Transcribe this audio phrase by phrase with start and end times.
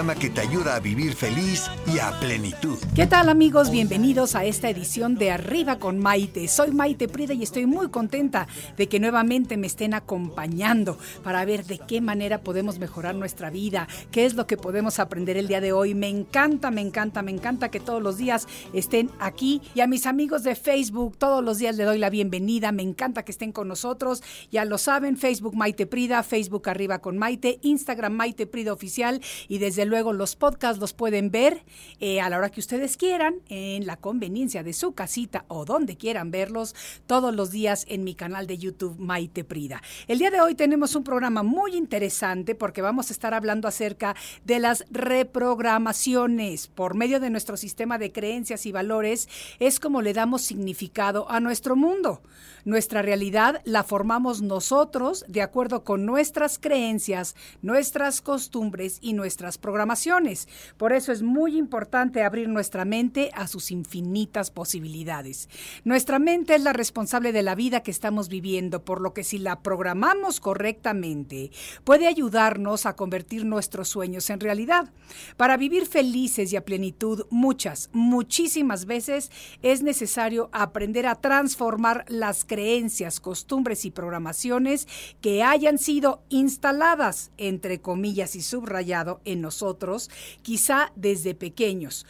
[0.00, 2.78] Que te ayuda a vivir feliz y a plenitud.
[2.96, 3.70] ¿Qué tal amigos?
[3.70, 6.48] Bienvenidos a esta edición de Arriba con Maite.
[6.48, 11.66] Soy Maite Prida y estoy muy contenta de que nuevamente me estén acompañando para ver
[11.66, 15.60] de qué manera podemos mejorar nuestra vida, qué es lo que podemos aprender el día
[15.60, 15.94] de hoy.
[15.94, 20.06] Me encanta, me encanta, me encanta que todos los días estén aquí y a mis
[20.06, 22.72] amigos de Facebook todos los días le doy la bienvenida.
[22.72, 24.22] Me encanta que estén con nosotros.
[24.50, 29.58] Ya lo saben, Facebook Maite Prida, Facebook Arriba con Maite, Instagram Maite Prida Oficial y
[29.58, 31.64] desde luego los podcasts los pueden ver
[31.98, 35.96] eh, a la hora que ustedes quieran, en la conveniencia de su casita o donde
[35.96, 36.74] quieran verlos,
[37.06, 39.82] todos los días en mi canal de YouTube Maite Prida.
[40.08, 44.14] El día de hoy tenemos un programa muy interesante porque vamos a estar hablando acerca
[44.44, 46.68] de las reprogramaciones.
[46.68, 51.40] Por medio de nuestro sistema de creencias y valores es como le damos significado a
[51.40, 52.22] nuestro mundo.
[52.64, 60.48] Nuestra realidad la formamos nosotros de acuerdo con nuestras creencias, nuestras costumbres y nuestras programaciones.
[60.76, 65.48] Por eso es muy importante abrir nuestra mente a sus infinitas posibilidades.
[65.84, 69.38] Nuestra mente es la responsable de la vida que estamos viviendo, por lo que si
[69.38, 71.50] la programamos correctamente,
[71.84, 74.92] puede ayudarnos a convertir nuestros sueños en realidad.
[75.36, 79.30] Para vivir felices y a plenitud, muchas, muchísimas veces
[79.62, 84.88] es necesario aprender a transformar las creencias, costumbres y programaciones
[85.20, 90.10] que hayan sido instaladas, entre comillas y subrayado, en nosotros,
[90.42, 92.06] quizá desde pequeños.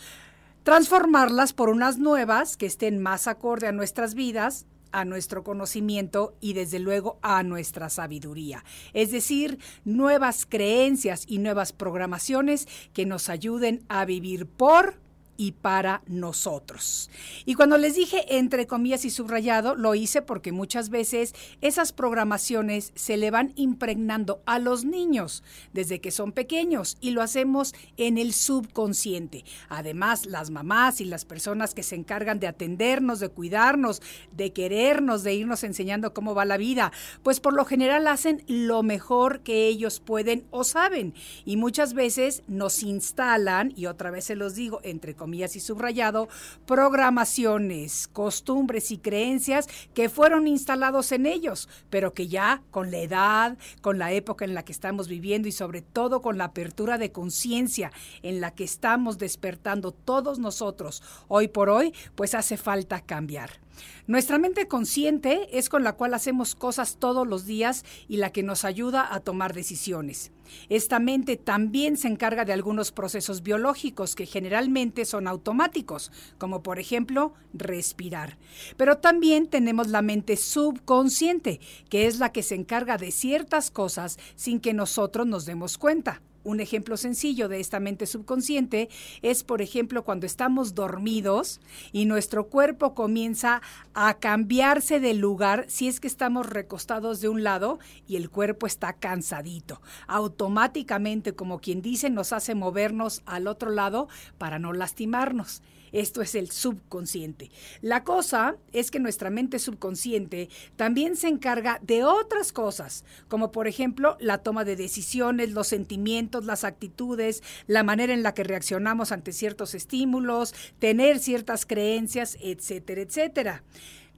[0.62, 6.54] Transformarlas por unas nuevas que estén más acorde a nuestras vidas, a nuestro conocimiento y
[6.54, 8.64] desde luego a nuestra sabiduría.
[8.94, 14.98] Es decir, nuevas creencias y nuevas programaciones que nos ayuden a vivir por
[15.40, 17.08] y para nosotros.
[17.46, 22.92] Y cuando les dije entre comillas y subrayado, lo hice porque muchas veces esas programaciones
[22.94, 25.42] se le van impregnando a los niños
[25.72, 29.46] desde que son pequeños y lo hacemos en el subconsciente.
[29.70, 34.02] Además, las mamás y las personas que se encargan de atendernos, de cuidarnos,
[34.32, 36.92] de querernos, de irnos enseñando cómo va la vida,
[37.22, 41.14] pues por lo general hacen lo mejor que ellos pueden o saben.
[41.46, 46.28] Y muchas veces nos instalan, y otra vez se los digo, entre comillas, y subrayado,
[46.66, 53.58] programaciones, costumbres y creencias que fueron instalados en ellos, pero que ya con la edad,
[53.80, 57.12] con la época en la que estamos viviendo y sobre todo con la apertura de
[57.12, 57.92] conciencia
[58.22, 63.60] en la que estamos despertando todos nosotros hoy por hoy, pues hace falta cambiar.
[64.06, 68.42] Nuestra mente consciente es con la cual hacemos cosas todos los días y la que
[68.42, 70.32] nos ayuda a tomar decisiones.
[70.68, 76.78] Esta mente también se encarga de algunos procesos biológicos que generalmente son automáticos, como por
[76.78, 78.36] ejemplo respirar.
[78.76, 84.18] Pero también tenemos la mente subconsciente, que es la que se encarga de ciertas cosas
[84.34, 86.20] sin que nosotros nos demos cuenta.
[86.42, 88.88] Un ejemplo sencillo de esta mente subconsciente
[89.20, 91.60] es, por ejemplo, cuando estamos dormidos
[91.92, 93.60] y nuestro cuerpo comienza
[93.92, 98.66] a cambiarse de lugar si es que estamos recostados de un lado y el cuerpo
[98.66, 99.82] está cansadito.
[100.06, 104.08] Automáticamente, como quien dice, nos hace movernos al otro lado
[104.38, 105.62] para no lastimarnos.
[105.92, 107.50] Esto es el subconsciente.
[107.80, 113.68] La cosa es que nuestra mente subconsciente también se encarga de otras cosas, como por
[113.68, 119.12] ejemplo la toma de decisiones, los sentimientos, las actitudes, la manera en la que reaccionamos
[119.12, 123.62] ante ciertos estímulos, tener ciertas creencias, etcétera, etcétera.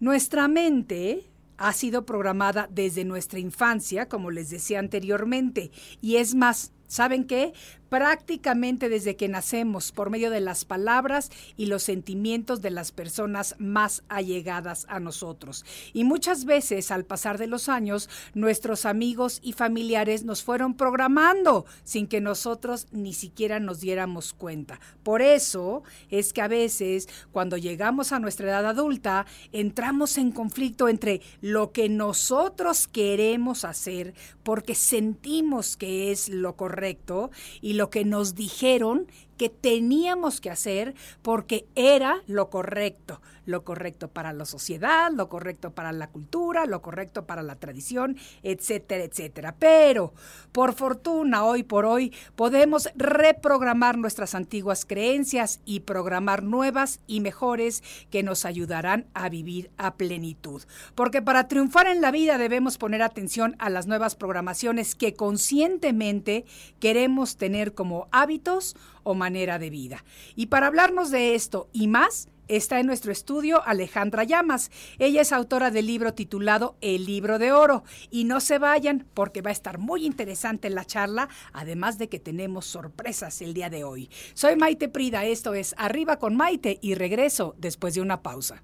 [0.01, 5.71] Nuestra mente ha sido programada desde nuestra infancia, como les decía anteriormente,
[6.01, 7.53] y es más, ¿saben qué?
[7.93, 13.55] Prácticamente desde que nacemos por medio de las palabras y los sentimientos de las personas
[13.59, 15.67] más allegadas a nosotros.
[15.93, 21.67] Y muchas veces al pasar de los años, nuestros amigos y familiares nos fueron programando
[21.85, 24.81] sin que nosotros ni siquiera nos diéramos cuenta.
[25.03, 30.89] Por eso es que a veces cuando llegamos a nuestra edad adulta, entramos en conflicto
[30.89, 37.31] entre lo que nosotros queremos hacer porque sentimos que es lo correcto
[37.61, 43.65] y lo lo que nos dijeron que teníamos que hacer porque era lo correcto, lo
[43.65, 49.05] correcto para la sociedad, lo correcto para la cultura, lo correcto para la tradición, etcétera,
[49.05, 49.57] etcétera.
[49.59, 50.13] Pero,
[50.53, 57.83] por fortuna, hoy por hoy podemos reprogramar nuestras antiguas creencias y programar nuevas y mejores
[58.11, 60.63] que nos ayudarán a vivir a plenitud.
[60.95, 66.45] Porque para triunfar en la vida debemos poner atención a las nuevas programaciones que conscientemente
[66.81, 70.05] queremos tener como hábitos o manera de vida.
[70.37, 74.71] Y para hablarnos de esto y más, está en nuestro estudio Alejandra Llamas.
[74.99, 77.85] Ella es autora del libro titulado El libro de oro.
[78.11, 82.19] Y no se vayan porque va a estar muy interesante la charla, además de que
[82.19, 84.11] tenemos sorpresas el día de hoy.
[84.35, 88.63] Soy Maite Prida, esto es Arriba con Maite y regreso después de una pausa.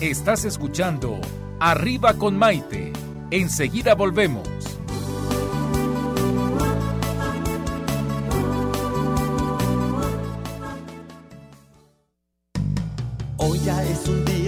[0.00, 1.20] Estás escuchando
[1.58, 2.92] Arriba con Maite.
[3.30, 4.75] Enseguida volvemos.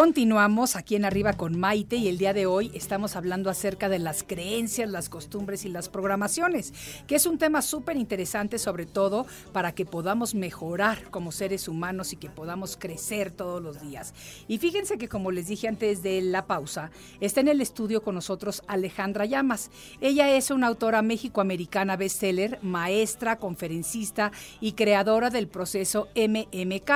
[0.00, 3.98] Continuamos aquí en Arriba con Maite y el día de hoy estamos hablando acerca de
[3.98, 6.72] las creencias, las costumbres y las programaciones,
[7.06, 12.14] que es un tema súper interesante sobre todo para que podamos mejorar como seres humanos
[12.14, 14.14] y que podamos crecer todos los días.
[14.48, 18.14] Y fíjense que como les dije antes de la pausa, está en el estudio con
[18.14, 19.70] nosotros Alejandra Llamas.
[20.00, 24.32] Ella es una autora mexicoamericana bestseller, maestra, conferencista
[24.62, 26.90] y creadora del proceso MMK.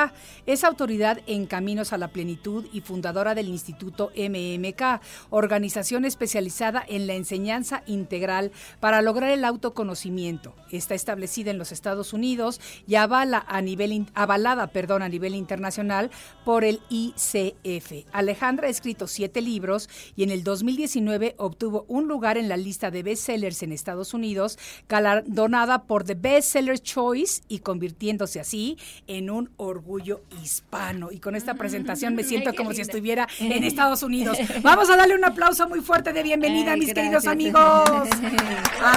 [0.47, 5.01] Es autoridad en Caminos a la Plenitud y fundadora del Instituto MMK,
[5.31, 10.55] organización especializada en la enseñanza integral para lograr el autoconocimiento.
[10.71, 16.13] Está establecida en los Estados Unidos y avala a nivel avalada, perdón, a nivel internacional
[16.45, 18.07] por el ICF.
[18.13, 22.93] Alejandra ha escrito siete libros y en el 2019 obtuvo un lugar en la lista
[22.93, 24.57] de bestsellers en Estados Unidos,
[24.89, 31.11] galardonada por The Bestseller Choice y convirtiéndose así en un orgullo hispano.
[31.11, 32.84] Y con esta presentación me siento como si.
[32.85, 34.39] Estuviera en Estados Unidos.
[34.63, 37.85] Vamos a darle un aplauso muy fuerte de bienvenida, Ay, mis queridos amigos.
[38.83, 38.97] Ah.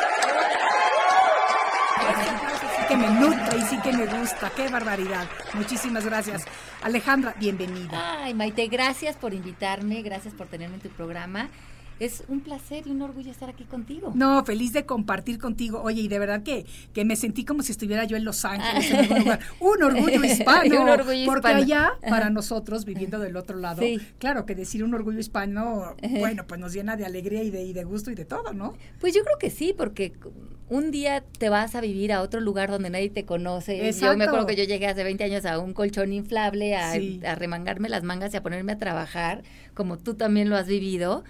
[2.88, 4.50] Que me nutre y sí que me gusta.
[4.56, 5.26] Qué barbaridad.
[5.56, 6.46] Muchísimas gracias.
[6.82, 8.24] Alejandra, bienvenida.
[8.24, 11.50] Ay, Maite, gracias por invitarme, gracias por tenerme en tu programa.
[12.00, 14.12] Es un placer y un orgullo estar aquí contigo.
[14.14, 15.82] No, feliz de compartir contigo.
[15.84, 18.92] Oye, y de verdad que, que me sentí como si estuviera yo en Los Ángeles,
[18.92, 19.40] en algún lugar.
[19.60, 20.82] Un orgullo hispano.
[20.82, 21.58] Un orgullo porque hispano.
[21.64, 24.00] allá, para nosotros, viviendo del otro lado, Sí.
[24.20, 27.74] claro que decir un orgullo hispano, bueno, pues nos llena de alegría y de, y
[27.74, 28.76] de gusto y de todo, ¿no?
[29.00, 30.14] Pues yo creo que sí, porque
[30.70, 33.78] un día te vas a vivir a otro lugar donde nadie te conoce.
[33.78, 34.24] Yo me Exacto.
[34.24, 37.22] acuerdo que yo llegué hace 20 años a un colchón inflable, a, Sí.
[37.26, 41.24] a remangarme las mangas y a ponerme a trabajar, como tú también lo has vivido.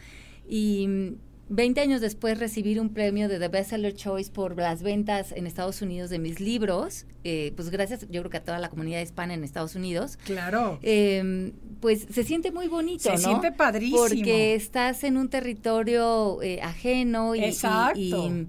[0.47, 1.15] Y mm,
[1.49, 5.81] 20 años después recibir un premio de The Bestseller Choice por las ventas en Estados
[5.81, 9.33] Unidos de mis libros, eh, pues gracias yo creo que a toda la comunidad hispana
[9.33, 10.17] en Estados Unidos.
[10.25, 10.77] Claro.
[10.81, 13.17] Eh, pues se siente muy bonito, Se ¿no?
[13.17, 13.99] siente padrísimo.
[13.99, 17.99] Porque estás en un territorio eh, ajeno y, y- Exacto.
[17.99, 18.47] y- y,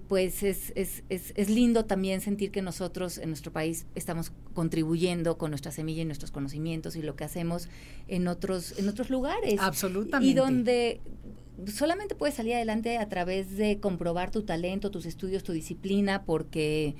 [0.00, 5.38] pues es, es, es, es lindo también sentir que nosotros en nuestro país estamos contribuyendo
[5.38, 7.68] con nuestra semilla y nuestros conocimientos y lo que hacemos
[8.06, 9.58] en otros, en otros lugares.
[9.58, 10.30] Absolutamente.
[10.30, 11.00] Y donde
[11.66, 16.94] solamente puedes salir adelante a través de comprobar tu talento, tus estudios, tu disciplina, porque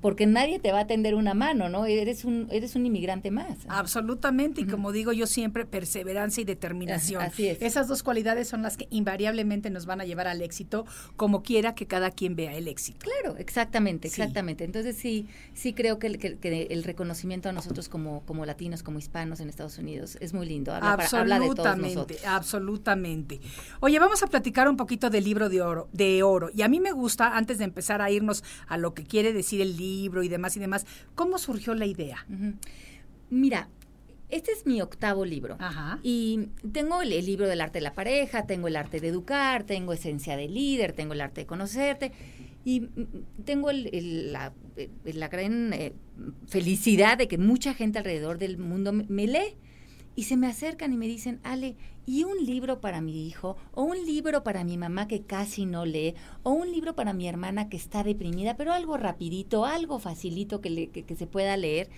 [0.00, 1.86] porque nadie te va a tender una mano, ¿no?
[1.86, 3.58] Eres un eres un inmigrante más.
[3.68, 7.22] Absolutamente, y como digo yo siempre, perseverancia y determinación.
[7.22, 7.62] Así es.
[7.62, 10.84] Esas dos cualidades son las que invariablemente nos van a llevar al éxito,
[11.16, 12.98] como quiera que cada quien vea el éxito.
[13.00, 14.20] Claro, exactamente, Sí.
[14.20, 14.64] exactamente.
[14.64, 18.82] Entonces sí, sí creo que el, que- que el reconocimiento a nosotros como, como latinos,
[18.82, 20.72] como hispanos en Estados Unidos es muy lindo.
[20.74, 22.20] Habla, para- habla de todos absolutamente, nosotros.
[22.26, 23.40] absolutamente.
[23.80, 26.50] Oye, vamos a platicar un poquito del libro de oro, de oro.
[26.54, 29.60] Y a mí me gusta, antes de empezar a irnos a lo que quiere decir
[29.60, 32.26] el libro y demás y demás, ¿cómo surgió la idea?
[33.30, 33.68] Mira,
[34.30, 35.56] este es mi octavo libro.
[35.58, 36.00] Ajá.
[36.02, 39.64] Y tengo el, el libro del arte de la pareja, tengo el arte de educar,
[39.64, 42.12] tengo esencia de líder, tengo el arte de conocerte.
[42.64, 44.52] Y mm, tengo la,
[45.04, 45.94] la, gran eh,
[46.46, 49.56] felicidad de que mucha gente alrededor del mundo me lee
[50.18, 53.56] y se me acercan y me dicen, Ale, ¿y un libro para mi hijo?
[53.70, 56.16] ¿O un libro para mi mamá que casi no lee?
[56.42, 60.70] ¿O un libro para mi hermana que está deprimida, pero algo rapidito, algo facilito que,
[60.70, 61.88] le, que, se pueda leer?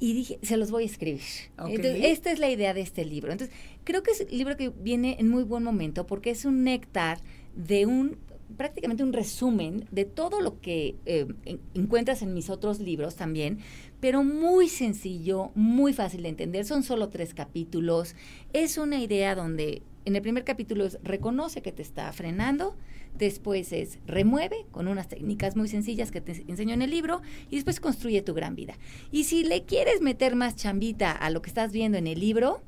[0.00, 1.20] Y dije, se los voy a escribir.
[1.58, 3.30] Entonces, esta es la idea de este libro.
[3.30, 6.64] Entonces, creo que es un libro que viene en muy buen momento porque es un
[6.64, 7.20] néctar
[7.54, 8.18] de un
[8.56, 11.26] prácticamente un resumen de todo lo que eh,
[11.74, 13.58] encuentras en mis otros libros también,
[14.00, 16.64] pero muy sencillo, muy fácil de entender.
[16.64, 18.14] Son solo tres capítulos.
[18.52, 22.76] Es una idea donde en el primer capítulo es reconoce que te está frenando,
[23.18, 27.56] después es remueve con unas técnicas muy sencillas que te enseño en el libro y
[27.56, 28.78] después construye tu gran vida.
[29.10, 32.62] Y si le quieres meter más chambita a lo que estás viendo en el libro,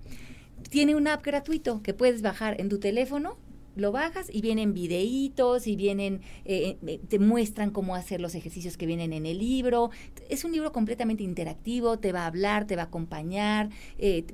[0.70, 3.38] tiene un app gratuito que puedes bajar en tu teléfono
[3.78, 8.76] lo bajas y vienen videitos y vienen, eh, eh, te muestran cómo hacer los ejercicios
[8.76, 9.90] que vienen en el libro.
[10.28, 14.25] Es un libro completamente interactivo, te va a hablar, te va a acompañar, eh,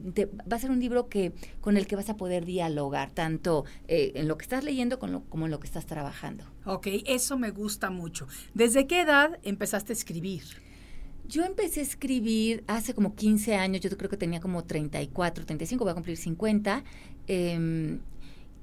[0.50, 4.28] va a ser un libro que con el que vas a poder dialogar, tanto en
[4.28, 6.44] lo que estás leyendo como en lo que estás trabajando.
[6.64, 8.26] Ok, eso me gusta mucho.
[8.54, 10.42] ¿Desde qué edad empezaste a escribir?
[11.26, 15.84] Yo empecé a escribir hace como 15 años, yo creo que tenía como 34, 35,
[15.84, 16.84] voy a cumplir 50.
[17.26, 17.98] Eh,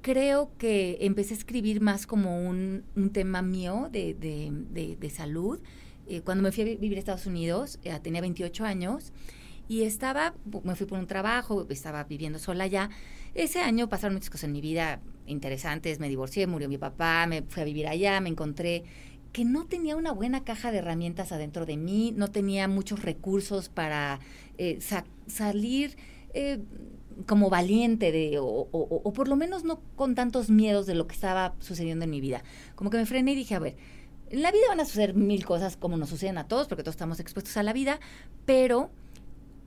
[0.02, 5.60] creo que empecé a escribir más como un, tema mío de, de, salud.
[6.08, 9.12] Eh, cuando me fui a vivir a Estados Unidos, eh, tenía 28 años
[9.68, 12.90] y estaba, me fui por un trabajo, estaba viviendo sola ya.
[13.34, 17.42] Ese año pasaron muchas cosas en mi vida interesantes, me divorcié, murió mi papá, me
[17.42, 18.84] fui a vivir allá, me encontré
[19.32, 23.68] que no tenía una buena caja de herramientas adentro de mí, no tenía muchos recursos
[23.70, 24.20] para
[24.58, 24.78] eh,
[25.26, 25.96] salir
[27.26, 31.54] como valiente de, o, por lo menos no con tantos miedos de lo que estaba
[31.60, 32.42] sucediendo en mi vida.
[32.74, 33.76] Como que me frené y dije, a ver,
[34.30, 36.94] en la vida van a suceder mil cosas como nos suceden a todos, porque todos
[36.94, 38.00] estamos expuestos a la vida,
[38.46, 38.90] pero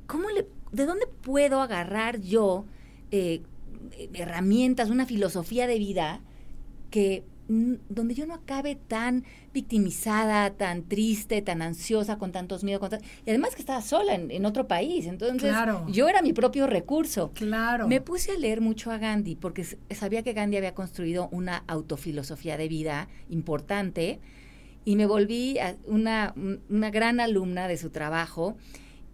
[0.08, 2.66] ¿cómo le, ¿de dónde puedo agarrar yo
[3.12, 3.42] eh,
[4.14, 6.22] herramientas, una filosofía de vida
[6.90, 9.24] que donde yo no acabe tan
[9.54, 12.90] victimizada, tan triste, tan ansiosa, con tantos miedos,
[13.26, 15.54] y además que estaba sola en, otro país, entonces
[15.88, 17.32] yo era mi propio recurso.
[17.34, 17.88] Claro.
[17.88, 22.58] Me puse a leer mucho a Gandhi porque sabía que Gandhi había construido una autofilosofía
[22.58, 24.20] de vida importante
[24.86, 26.34] y me volví una,
[26.70, 28.56] una gran alumna de su trabajo.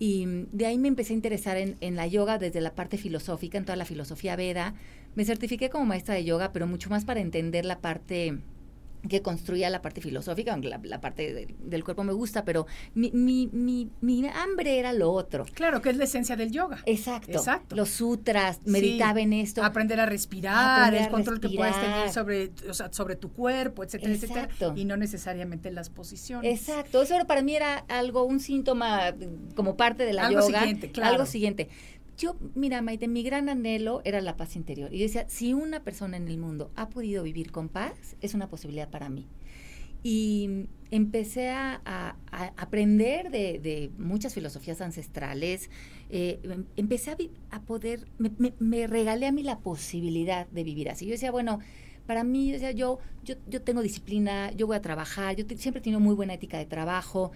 [0.03, 3.60] Y de ahí me empecé a interesar en, en la yoga desde la parte filosófica,
[3.60, 4.74] en toda la filosofía Veda,
[5.13, 8.39] me certifiqué como maestra de yoga, pero mucho más para entender la parte
[9.10, 13.50] que construía la parte filosófica, aunque la, parte del cuerpo me gusta, pero mi, mi,
[13.51, 15.46] mi, hambre era lo otro.
[15.53, 16.79] Claro, que es la esencia del yoga.
[16.86, 17.31] Exacto.
[17.31, 17.75] Exacto.
[17.75, 19.63] Los sutras, meditaba en esto.
[19.63, 24.13] Aprender a respirar, el control que puedes tener sobre, o sea, sobre tu cuerpo, etcétera,
[24.13, 24.50] etcétera.
[24.75, 26.60] Y no necesariamente las posiciones.
[26.60, 27.01] Exacto.
[27.01, 29.13] Eso para mí era algo, un síntoma
[29.55, 31.12] como parte de la algo Siguiente, claro.
[31.13, 31.70] Algo siguiente
[32.22, 34.94] yo, mira, Maite, mi gran anhelo era la paz interior.
[34.94, 38.36] Y yo decía, si una persona en el mundo ha podido vivir con paz, es
[38.36, 39.28] una posibilidad para mí.
[40.04, 41.82] Y empecé a,
[42.58, 45.72] aprender de, muchas filosofías ancestrales.
[46.12, 46.40] Eh,
[46.75, 47.18] empecé
[47.50, 48.06] a, poder,
[48.60, 51.06] me, regalé a mí la posibilidad de vivir así.
[51.06, 51.60] Yo decía, bueno,
[52.06, 55.84] para mí, yo, yo, yo, yo tengo disciplina, yo voy a trabajar, yo siempre he
[55.84, 57.32] tenido muy buena ética de trabajo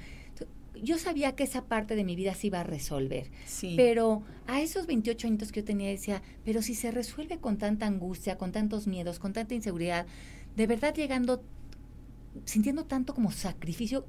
[0.82, 3.30] yo sabía que esa parte de mi vida se iba a resolver.
[3.76, 7.86] Pero a esos 28 años que yo tenía decía, pero si se resuelve con tanta
[7.86, 10.06] angustia, con tantos miedos, con tanta inseguridad,
[10.56, 11.44] de verdad llegando,
[12.46, 14.06] sintiendo tanto como sacrificio,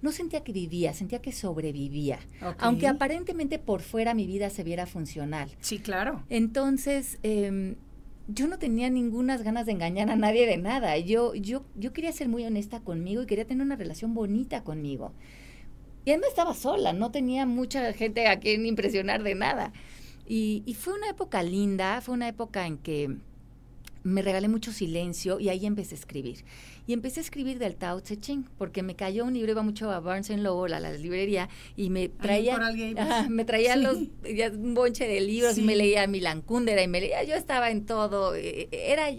[0.00, 2.20] no sentía que vivía, sentía que sobrevivía.
[2.58, 5.50] Aunque aparentemente por fuera mi vida se viera funcional.
[5.60, 6.22] Sí, claro.
[6.28, 7.76] Entonces, em,
[8.28, 10.96] yo no tenía ninguna ganas de engañar a nadie de nada.
[10.98, 15.12] Yo, yo, yo quería ser muy honesta conmigo y quería tener una relación bonita conmigo.
[16.08, 19.74] Y además estaba sola, no tenía mucha gente a quien impresionar de nada.
[20.26, 23.14] Y, fue una época linda, fue una época en que
[24.04, 26.46] me regalé mucho silencio y ahí empecé a escribir.
[26.86, 29.90] Y empecé a escribir del Tao Te Ching, porque me cayó un libro, iba mucho
[29.90, 32.58] a Barnes Noble, a la librería, y me traía,
[33.28, 37.22] me traía los, un bonche de libros y me leía Milan Kundera y me leía,
[37.24, 39.10] yo estaba en todo, eh, era,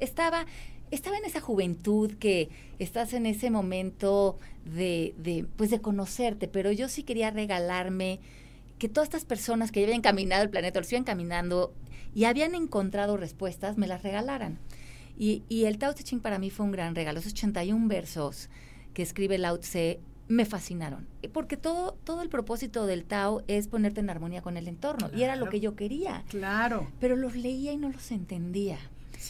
[0.00, 0.46] estaba
[0.92, 6.70] estaba en esa juventud que estás en ese momento de, de, pues de conocerte, pero
[6.70, 8.20] yo sí quería regalarme
[8.78, 11.72] que todas estas personas que ya habían caminado el planeta, lo iban caminando
[12.14, 14.58] y habían encontrado respuestas, me las regalaran.
[15.16, 17.20] Y, y el Tao Te Ching para mí fue un gran regalo.
[17.20, 18.50] Esos 81 versos
[18.92, 21.06] que escribe Lao Tse me fascinaron.
[21.32, 25.10] Porque todo, todo el propósito del Tao es ponerte en armonía con el entorno.
[25.14, 26.24] y era lo que yo quería.
[26.28, 26.90] Claro.
[27.00, 28.78] Pero los leía y no los entendía.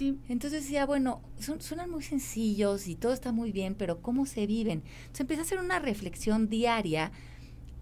[0.00, 4.46] Entonces decía, bueno, son, suenan muy sencillos y todo está muy bien, pero ¿cómo se
[4.46, 4.82] viven?
[4.86, 7.12] Entonces empecé a hacer una reflexión diaria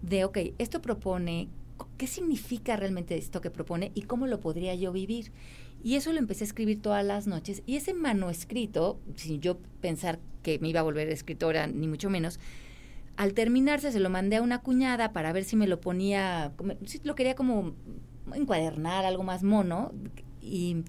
[0.01, 1.47] de, ok, esto propone,
[1.97, 5.31] ¿qué significa realmente esto que propone y cómo lo podría yo vivir?
[5.83, 7.63] Y eso lo empecé a escribir todas las noches.
[7.65, 12.39] Y ese manuscrito, sin yo pensar que me iba a volver escritora, ni mucho menos,
[13.17, 16.53] al terminarse se lo mandé a una cuñada para ver si me lo ponía,
[16.85, 17.73] si lo quería como
[18.33, 19.91] encuadernar, algo más mono.
[20.41, 20.83] Y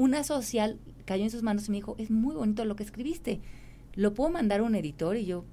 [0.00, 3.40] una social cayó en sus manos y me dijo, es muy bonito lo que escribiste,
[3.94, 5.18] ¿lo puedo mandar a un editor?
[5.18, 5.44] Y yo,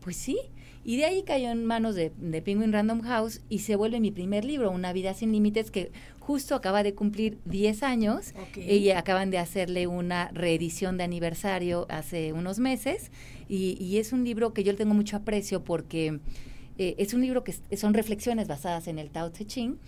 [0.00, 0.36] pues sí.
[0.84, 4.10] Y de ahí cayó en manos de, de, Penguin Random House y se vuelve mi
[4.10, 8.76] primer libro, Una vida sin límites, que justo acaba de cumplir 10 años Okay.
[8.76, 13.12] y acaban de hacerle una reedición de aniversario hace unos meses.
[13.48, 16.18] Y, y es un libro que yo le tengo mucho aprecio porque
[16.76, 19.78] eh, es un libro que son reflexiones basadas en el Tao Te Ching.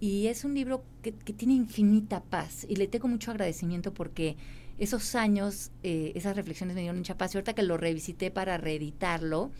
[0.00, 4.36] Y es un libro que, que tiene infinita paz y le tengo mucho agradecimiento porque
[4.78, 7.34] esos años, eh, esas reflexiones me dieron mucha paz.
[7.34, 9.50] Y ahorita que lo revisité para reeditarlo,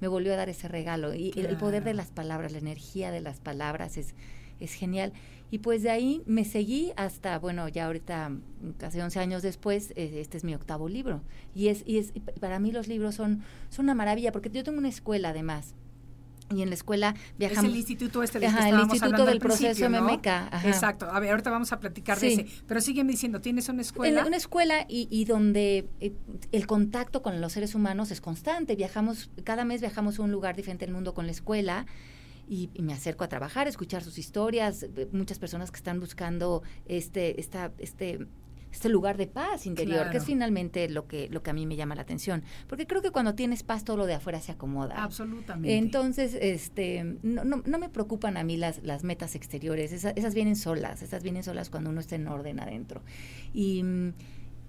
[0.00, 1.14] me volvió a dar ese regalo.
[1.14, 4.14] Y el- el poder de las palabras, la energía de las palabras es,
[4.60, 5.12] es genial.
[5.50, 8.30] Y pues de ahí me seguí hasta, bueno, ya ahorita,
[8.76, 11.22] casi 11 años después, eh, este es mi octavo libro.
[11.56, 14.78] Y es, y es para mí los libros son, son una maravilla, porque yo tengo
[14.78, 15.74] una escuela además.
[16.54, 17.64] Y en la escuela viajamos.
[17.64, 20.02] Es el instituto este del que Ajá, el Instituto del al Proceso ¿no?
[20.02, 20.68] MMK, ajá.
[20.68, 21.06] Exacto.
[21.10, 22.40] A ver, ahorita vamos a platicar de Sí.
[22.40, 22.62] ese.
[22.66, 24.24] Pero sígueme diciendo, ¿tienes una En escuela?
[24.26, 26.14] una escuela y, y donde eh,
[26.52, 28.76] el contacto con los seres humanos es constante.
[28.76, 31.84] Viajamos, cada mes viajamos a un lugar diferente del mundo con la escuela
[32.48, 34.86] y, y me acerco a trabajar, a escuchar sus historias.
[35.12, 38.26] Muchas personas que están buscando este, esta, este,
[38.72, 41.76] este lugar de paz interior, que es finalmente lo que, lo que a mí me
[41.76, 42.42] llama la atención.
[42.66, 45.02] Porque creo que cuando tienes paz, todo lo de afuera se acomoda.
[45.02, 45.76] Absolutamente.
[45.76, 50.34] Entonces, este, no, no, no me preocupan a mí las, las metas exteriores, Esa- esas
[50.34, 53.02] vienen solas, esas vienen solas cuando uno está en orden adentro.
[53.54, 54.12] Y, mm,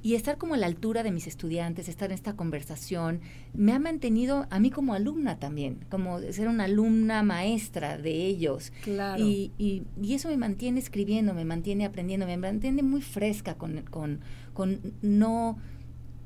[0.02, 3.20] y estar como a la altura de mis estudiantes, estar en esta conversación,
[3.54, 8.72] me ha mantenido a mí como alumna también, como ser una alumna maestra de ellos.
[8.84, 9.22] Claro.
[9.22, 13.82] Y, y, y eso me mantiene escribiendo, me mantiene aprendiendo, me mantiene muy fresca con,
[13.90, 14.22] con,
[14.54, 15.58] con no,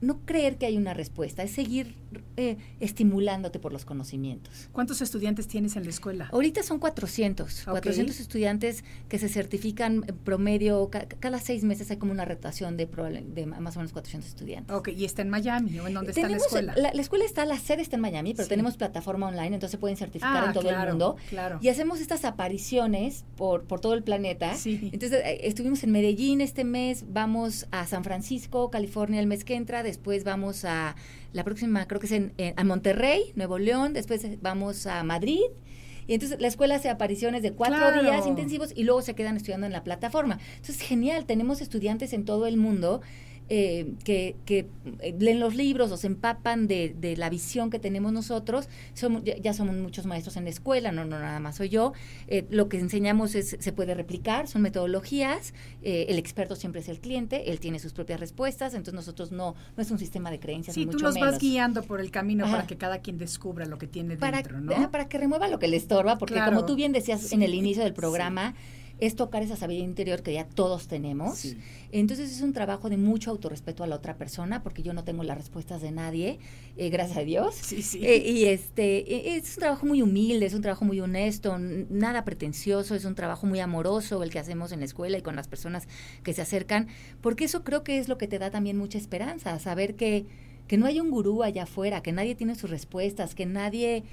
[0.04, 1.96] no creer que hay una respuesta, es seguir
[2.38, 4.70] eh, estimulándote por los conocimientos.
[4.72, 6.30] ¿Cuántos estudiantes tienes en la escuela?
[6.32, 7.72] Ahorita son 400, Ok.
[7.72, 12.78] 400 estudiantes que se certifican en promedio, ca- cada seis meses hay como una rotación
[12.78, 14.76] de, de más o menos 400 estudiantes.
[14.76, 16.74] Ok, ¿y está en Miami o en dónde está la escuela?
[16.76, 18.50] La, la escuela está, la sede está en Miami, pero Sí.
[18.50, 21.16] tenemos plataforma online, entonces pueden certificar Ah, en todo claro, el mundo.
[21.30, 21.60] claro.
[21.62, 24.56] Y hacemos estas apariciones por, por todo el planeta.
[24.56, 24.90] Sí.
[24.94, 29.56] Entonces eh, estuvimos en Medellín este mes, vamos a San Francisco, California el mes que
[29.56, 30.96] entra, después vamos a
[31.34, 35.42] la próxima, creo que es en, en- a Monterrey, Nuevo León, después vamos a Madrid.
[36.06, 38.02] Y entonces la escuela hace apariciones de cuatro Claro.
[38.02, 40.38] días intensivos y luego se quedan estudiando en la plataforma.
[40.58, 43.02] Entonces, genial, tenemos estudiantes en todo el mundo
[43.50, 44.68] eh, que, que
[45.00, 48.70] eh, leen los libros o se empapan de, de la visión que tenemos nosotros.
[48.94, 51.94] Somos, ya, ya somos muchos maestros en la escuela, no, no nada más soy yo.
[52.28, 55.54] Eh, lo que enseñamos es, se puede replicar, son metodologías.
[55.82, 59.56] eh, el experto siempre es el cliente, él tiene sus propias respuestas, entonces nosotros no,
[59.76, 60.74] no es un sistema de creencias.
[60.74, 61.32] Sí, ni tú mucho los menos.
[61.32, 62.56] vas guiando por el camino Ajá.
[62.56, 64.92] para que cada quien descubra lo que tiene para, dentro, ah, ¿no?
[64.92, 66.52] para que remueva lo que le estorba, porque Claro.
[66.54, 67.96] como tú bien decías Sí, en el inicio del sí.
[69.00, 71.38] Es tocar esa sabiduría interior que ya todos tenemos.
[71.38, 71.58] Sí.
[71.92, 75.24] Entonces es un trabajo de mucho autorrespeto a la otra persona, porque yo no tengo
[75.24, 76.40] las respuestas de nadie,
[76.78, 77.56] eh, gracias a Dios.
[77.56, 78.06] Sí, sí.
[78.06, 82.24] Eh, y este eh, es un trabajo muy humilde, es un trabajo muy honesto, nada
[82.24, 85.48] pretencioso, es un trabajo muy amoroso el que hacemos en la escuela y con las
[85.48, 85.88] personas
[86.24, 86.88] que se acercan,
[87.22, 90.26] porque eso creo que es lo que te da también mucha esperanza, saber que,
[90.68, 94.04] que no hay un gurú allá afuera, que nadie tiene sus respuestas, que nadie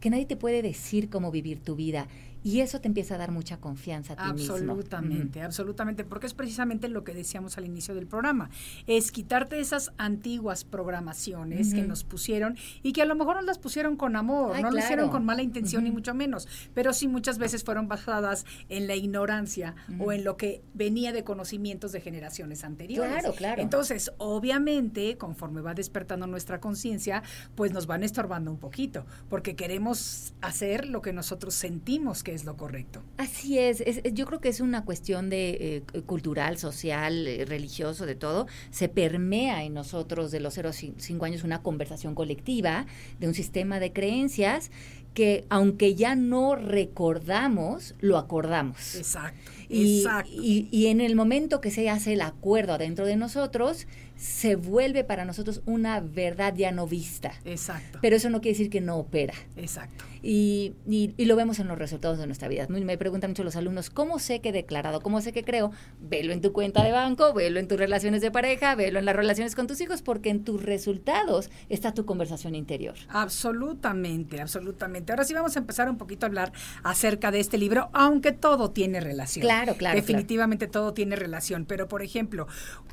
[0.00, 2.06] que nadie te puede decir cómo vivir tu vida
[2.42, 4.54] y eso te empieza a dar mucha confianza a ti mismo.
[4.54, 8.50] Absolutamente, absolutamente, porque es precisamente lo que decíamos al inicio del programa,
[8.86, 13.58] es quitarte esas antiguas programaciones que nos pusieron y que a lo mejor nos las
[13.58, 15.12] pusieron con amor, Ay, no lo hicieron claro.
[15.12, 19.74] con mala intención ni mucho menos, pero sí muchas veces fueron basadas en la ignorancia
[19.98, 23.20] o en lo que venía de conocimientos de generaciones anteriores.
[23.20, 23.62] Claro, claro.
[23.62, 27.22] Entonces, obviamente, conforme va despertando nuestra conciencia,
[27.54, 32.44] pues nos van estorbando un poquito, porque queremos hacer lo que nosotros sentimos que es
[32.44, 33.02] lo correcto.
[33.16, 38.04] Así es, es- yo creo que es una cuestión de eh, cultural, social, eh, religioso,
[38.04, 38.46] de todo.
[38.70, 42.84] Se permea en nosotros de los 0 a 5 años una conversación colectiva
[43.18, 44.70] de un sistema de creencias
[45.14, 48.94] que aunque ya no recordamos, lo acordamos.
[48.96, 49.50] Exacto.
[49.70, 50.30] Y, exacto.
[50.30, 53.86] y- y en el momento que se hace el acuerdo adentro de nosotros,
[54.18, 57.32] se vuelve para nosotros una verdad ya no vista.
[57.44, 58.00] exacto.
[58.02, 59.32] Pero eso no quiere decir que no opera.
[59.56, 60.04] exacto.
[60.20, 62.66] Y, y- y lo vemos en los resultados de nuestra vida.
[62.68, 65.00] Me me preguntan mucho los alumnos, ¿cómo sé que he declarado?
[65.00, 65.70] ¿Cómo sé que creo?
[66.00, 69.14] Velo en tu cuenta de banco, velo en tus relaciones de pareja, velo en las
[69.14, 72.96] relaciones con tus hijos, porque en tus resultados está tu conversación interior.
[73.10, 75.12] Absolutamente, absolutamente.
[75.12, 76.52] Ahora sí vamos a empezar un poquito a hablar
[76.82, 79.42] acerca de este libro, aunque todo tiene relación.
[79.42, 81.64] Claro, claro, Definitivamente todo tiene relación.
[81.64, 82.46] Pero, por ejemplo,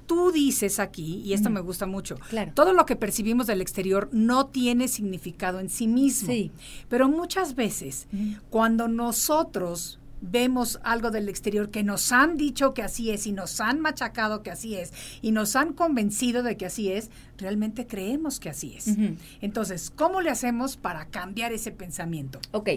[0.05, 2.51] tú dices aquí, y esto me gusta mucho, Claro.
[2.55, 6.29] todo lo que percibimos del exterior no tiene significado en sí mismo.
[6.31, 6.51] Sí.
[6.89, 8.07] Pero muchas veces,
[8.49, 9.99] cuando nosotros
[10.31, 14.43] vemos algo del exterior que nos han dicho que así es y nos han machacado
[14.43, 18.75] que así es y nos han convencido de que así es, realmente creemos que así
[18.75, 18.95] es.
[19.41, 22.39] Entonces, ¿cómo le hacemos para cambiar ese pensamiento?
[22.51, 22.69] Ok,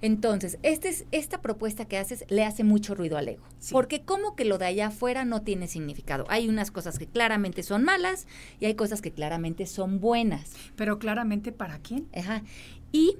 [0.00, 3.44] entonces, este es, esta propuesta que haces le hace mucho ruido al ego.
[3.58, 3.72] Sí.
[3.72, 6.24] Porque como que lo de allá afuera no tiene significado.
[6.28, 8.26] Hay unas cosas que claramente son malas
[8.60, 10.52] y hay cosas que claramente son buenas.
[10.76, 12.08] Pero claramente, ¿para quién?
[12.14, 12.42] Ajá.
[12.90, 13.16] Y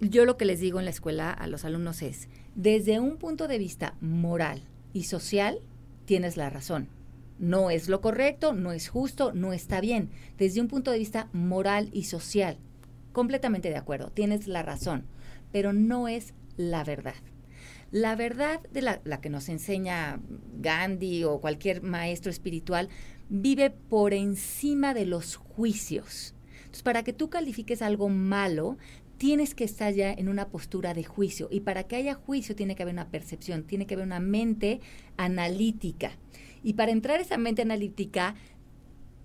[0.00, 3.48] yo lo que les digo en la escuela a los alumnos es, desde un punto
[3.48, 4.62] de vista moral
[4.92, 5.60] y social,
[6.04, 6.88] tienes la razón.
[7.38, 10.10] No es lo correcto, no es justo, no está bien.
[10.38, 12.58] Desde un punto de vista moral y social,
[13.12, 15.04] completamente de acuerdo, tienes la razón,
[15.50, 17.14] pero no es la verdad.
[17.90, 20.20] La verdad de la, la que nos enseña
[20.60, 22.88] Gandhi o cualquier maestro espiritual
[23.28, 26.34] vive por encima de los juicios.
[26.58, 28.78] Entonces, para que tú califiques algo malo,
[29.22, 31.46] tienes que estar ya en una postura de juicio.
[31.48, 34.80] Y para que haya juicio tiene que haber una percepción, tiene que haber una mente
[35.16, 36.18] analítica.
[36.64, 38.34] Y para entrar a esa mente analítica,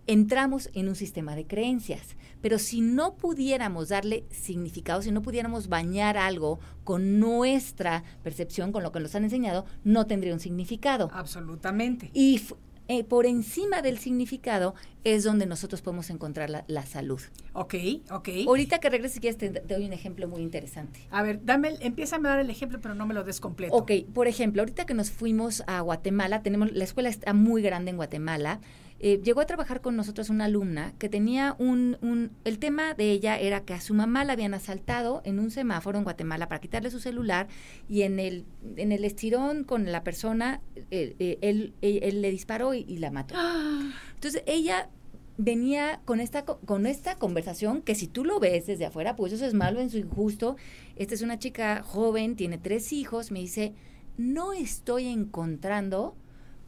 [0.05, 2.15] entramos en un sistema de creencias.
[2.43, 8.83] Pero si no pudiéramos darle significado, si no pudiéramos bañar algo con nuestra percepción, con
[8.83, 11.09] lo que nos han enseñado, no tendría un significado.
[11.11, 12.11] Absolutamente.
[12.13, 12.39] Y
[12.87, 17.21] eh, por encima del significado es donde nosotros podemos encontrar la, la salud.
[17.53, 17.75] Ok,
[18.11, 18.29] ok.
[18.47, 20.99] Ahorita que regreses, quieres, te, te doy un ejemplo muy interesante.
[21.11, 23.73] A ver, dame, empiézame a dar el ejemplo, pero no me lo des completo.
[23.75, 27.91] Ok, por ejemplo, ahorita que nos fuimos a Guatemala, tenemos la escuela está muy grande
[27.91, 28.59] en Guatemala.
[28.99, 33.11] eh, llegó a trabajar con nosotros una alumna que tenía un, un, el tema de
[33.11, 36.59] ella era que a su mamá la habían asaltado en un semáforo en Guatemala para
[36.59, 37.47] quitarle su celular
[37.87, 38.43] y en el,
[38.75, 42.97] en el estirón con la persona, eh, eh, él, él- él le disparó y, y
[42.97, 43.35] la mató.
[44.15, 44.89] Entonces ella
[45.37, 49.33] venía con esta co- con esta conversación que si tú lo ves desde afuera, pues
[49.33, 50.55] eso es malo, en su injusto.
[50.95, 53.73] Esta es una chica joven, tiene tres hijos, me dice,
[54.17, 56.15] no estoy encontrando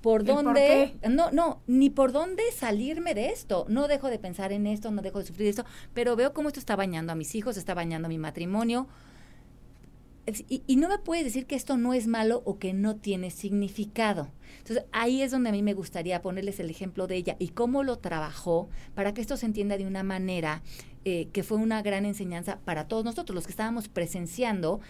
[0.02, 3.66] por ¿El por dónde, no, no, ni por dónde salirme de esto.
[3.68, 6.60] No dejo de pensar en esto, no dejo de sufrir esto, pero veo cómo esto
[6.60, 8.88] está bañando a mis hijos, está bañando a mi matrimonio.
[10.48, 13.32] Y, y no me puedes decir que esto no es malo o que no tiene
[13.32, 14.30] significado.
[14.60, 17.84] Entonces ahí es donde a mí me gustaría ponerles el ejemplo de ella y cómo
[17.84, 20.62] lo trabajó para que esto se entienda de una manera
[21.06, 24.82] eh, que fue una gran enseñanza para todos nosotros, los que estábamos presenciando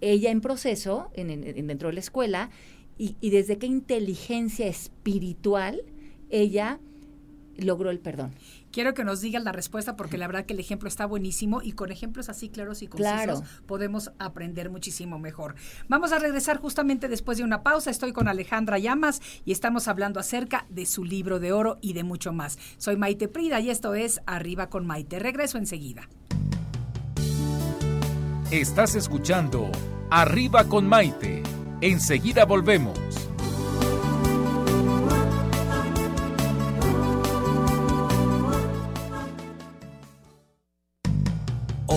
[0.00, 2.50] ella en proceso en- en- dentro de la escuela
[2.96, 5.82] y, y desde qué inteligencia espiritual
[6.30, 6.78] ella
[7.56, 8.32] logró el perdón.
[8.78, 11.72] Quiero que nos digas la respuesta porque la verdad que el ejemplo está buenísimo y
[11.72, 13.42] con ejemplos así claros y concisos Claro.
[13.66, 15.56] podemos aprender muchísimo mejor.
[15.88, 17.90] Vamos a regresar justamente después de una pausa.
[17.90, 22.04] Estoy con Alejandra Llamas y estamos hablando acerca de su libro de oro y de
[22.04, 22.56] mucho más.
[22.76, 25.18] Soy Maite Prida y esto es Arriba con Maite.
[25.18, 26.08] Regreso enseguida.
[28.52, 29.72] Estás escuchando
[30.08, 31.42] Arriba con Maite.
[31.80, 33.27] Enseguida volvemos.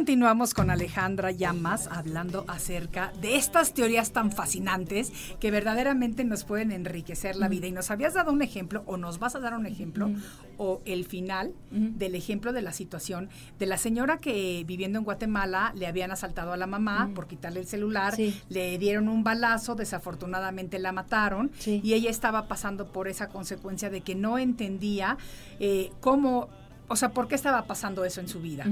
[0.00, 6.72] continuamos con Alejandra Llamas hablando acerca de estas teorías tan fascinantes que verdaderamente nos pueden
[6.72, 7.66] enriquecer la vida.
[7.66, 10.10] Y nos habías dado un ejemplo, o nos vas a dar un ejemplo,
[10.56, 15.74] o el final del ejemplo de la situación de la señora que viviendo en Guatemala
[15.76, 18.14] le habían asaltado a la mamá por quitarle el celular,
[18.48, 24.00] le dieron un balazo, desafortunadamente la mataron y ella estaba pasando por esa consecuencia de
[24.00, 25.18] que no entendía
[25.58, 26.48] eh, cómo,
[26.88, 28.64] o sea, por qué estaba pasando eso en su vida.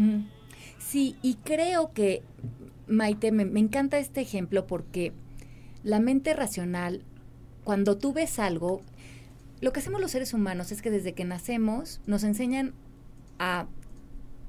[0.88, 2.22] Sí, y creo que,
[2.86, 5.12] Maite, me, encanta este ejemplo porque
[5.82, 7.04] la mente racional,
[7.62, 8.80] cuando tú ves algo,
[9.60, 12.72] lo que hacemos los seres humanos es que desde que nacemos nos enseñan
[13.38, 13.66] a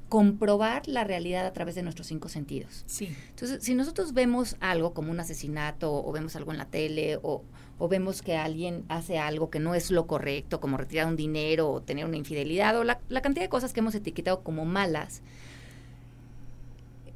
[0.07, 2.85] comprobar la realidad a través de nuestros cinco sentidos.
[2.87, 3.13] Sí.
[3.31, 7.43] Entonces, si nosotros vemos algo como un asesinato o vemos algo en la tele o,
[7.77, 11.69] o, vemos que alguien hace algo que no es lo correcto, como retirar un dinero
[11.69, 15.21] o tener una infidelidad o la, la cantidad de cosas que hemos etiquetado como malas,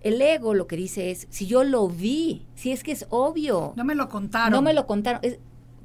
[0.03, 3.73] el ego lo que dice es, si yo lo vi, si es que es obvio.
[3.75, 4.51] No me lo contaron.
[4.51, 5.21] No me lo contaron.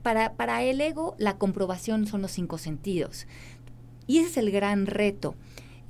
[0.03, 3.27] para, para el ego, la comprobación son los cinco sentidos.
[4.07, 5.37] Y ese es el gran reto.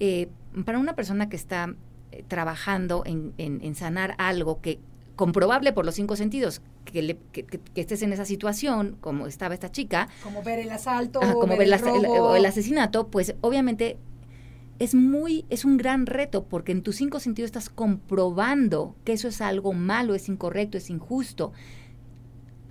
[0.00, 0.28] Eh,
[0.64, 1.74] para una persona que está
[2.12, 4.78] eh, trabajando en, en, sanar algo que
[5.16, 7.18] comprobable por los cinco sentidos, que,
[7.74, 10.08] estés en esa situación, como estaba esta chica.
[10.22, 13.98] Como ver el asalto, como ver, el, asesinato, pues obviamente
[14.78, 19.28] es muy, es un gran reto porque en tus cinco sentidos estás comprobando que eso
[19.28, 21.52] es algo malo, es incorrecto, es injusto.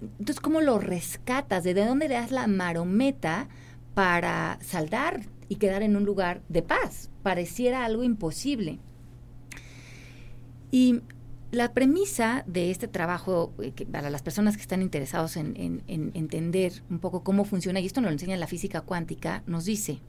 [0.02, 1.64] Entonces, ¿cómo lo rescatas?
[1.64, 3.50] ¿De dónde le das la marometa
[3.94, 7.10] para saldar y quedar en un lugar de paz?
[7.24, 8.80] Pareciera algo imposible.
[10.72, 11.02] Y
[11.52, 15.56] la premisa de este trabajo, eh, para las personas que están interesados en,
[15.88, 19.66] en entender un poco cómo funciona, y esto nos lo enseña la física cuántica, nos
[19.66, 20.00] dice,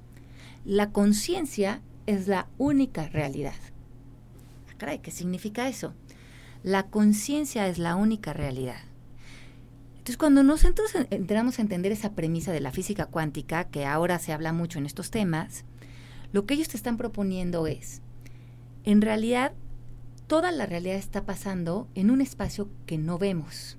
[0.65, 3.55] la conciencia es la única realidad.
[4.81, 5.93] Ah, ¿qué significa eso?
[6.63, 8.81] La conciencia es la única realidad.
[9.91, 14.33] Entonces, cuando nosotros entramos a entender esa premisa de la física cuántica, que ahora se
[14.33, 15.67] habla mucho en estos temas,
[16.33, 18.01] lo que ellos te están proponiendo es,
[18.85, 19.53] en realidad,
[20.27, 23.77] toda la realidad está pasando en un espacio que no vemos.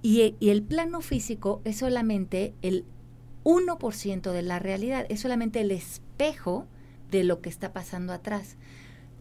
[0.00, 2.86] Y, y el plano físico es solamente el
[3.44, 6.66] 1% de la realidad, es solamente el espejo
[7.10, 8.56] de lo que está pasando atrás.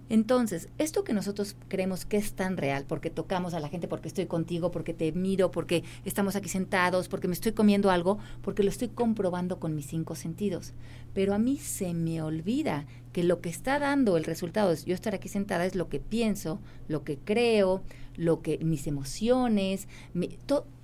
[0.08, 4.08] Entonces, esto que nosotros creemos que es tan real, porque tocamos a la gente, porque
[4.08, 8.62] estoy contigo, porque te miro, porque estamos aquí sentados, porque me estoy comiendo algo, porque
[8.62, 10.74] lo estoy comprobando con mis cinco sentidos.
[11.16, 14.94] Pero a mí se me olvida que lo que está dando el resultado de yo
[14.94, 17.82] estar aquí sentada es lo que pienso, lo que creo,
[18.16, 19.88] lo que mis emociones,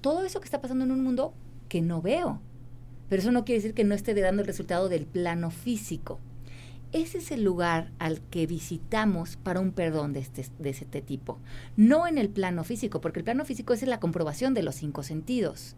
[0.01, 1.35] todo eso que está pasando en un mundo
[1.69, 2.41] que no veo.
[3.07, 6.19] Pero eso no quiere decir que no esté dando el resultado del plano físico
[6.93, 11.39] ese es el lugar al que visitamos para un perdón de este, de este tipo.
[11.77, 15.03] No en el plano físico, porque el plano físico es la comprobación de los cinco
[15.03, 15.75] sentidos.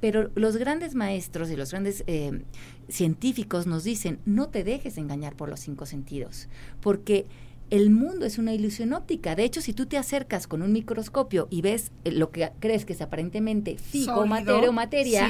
[0.00, 2.42] Pero los grandes maestros y los grandes eh,
[2.88, 6.48] científicos nos dicen, no te dejes engañar por los cinco sentidos,
[6.80, 7.26] porque
[7.70, 9.34] el mundo es una ilusión óptica.
[9.34, 12.84] De hecho, si tú te acercas con un microscopio y ves eh, lo que crees
[12.84, 15.28] que es aparentemente fijo, materia o materia,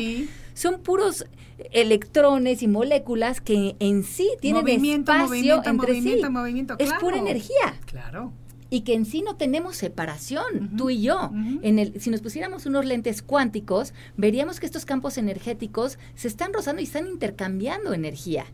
[0.54, 1.26] son puros
[1.72, 6.32] electrones y moléculas que en sí tienen movimiento, espacio movimiento, entre movimiento, sí.
[6.32, 7.80] Movimiento, Es pura energía.
[7.86, 8.32] Claro.
[8.68, 11.30] Y que en sí no tenemos separación, tú y yo.
[11.62, 16.52] en el, si nos pusiéramos unos lentes cuánticos, veríamos que estos campos energéticos se están
[16.52, 18.44] rozando y están intercambiando energía.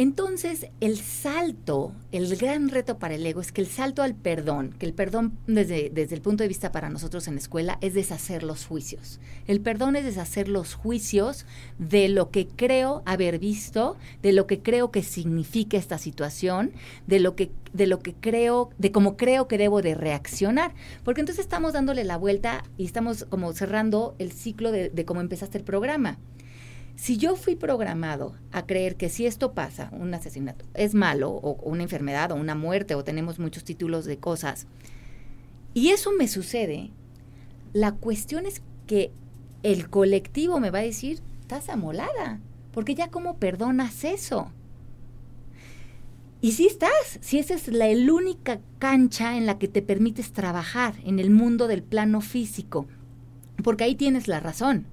[0.00, 4.74] Entonces, el salto, el gran reto para el ego es que el salto al perdón,
[4.78, 7.92] que el perdón desde, desde, el punto de vista para nosotros en la escuela es
[7.92, 9.20] deshacer los juicios.
[9.46, 11.44] El perdón es deshacer los juicios
[11.78, 16.72] de lo que creo haber visto, de lo que creo que significa esta situación,
[17.06, 20.72] de lo que, de lo que creo, de cómo creo que debo de reaccionar.
[21.04, 25.20] Porque entonces estamos dándole la vuelta y estamos como cerrando el ciclo de, de cómo
[25.20, 26.18] empezaste el programa.
[27.00, 31.54] Si yo fui programado a creer que si esto pasa, un asesinato, es malo, o,
[31.62, 34.66] una enfermedad, o una muerte, o tenemos muchos títulos de cosas,
[35.72, 36.90] y eso me sucede,
[37.72, 39.12] la cuestión es que
[39.62, 42.38] el colectivo me va a decir, estás amolada,
[42.70, 44.52] porque ya cómo perdonas eso.
[46.42, 50.96] Y si estás, si esa es la única cancha en la que te permites trabajar
[51.02, 52.86] en el mundo del plano físico,
[53.64, 54.84] porque ahí tienes la razón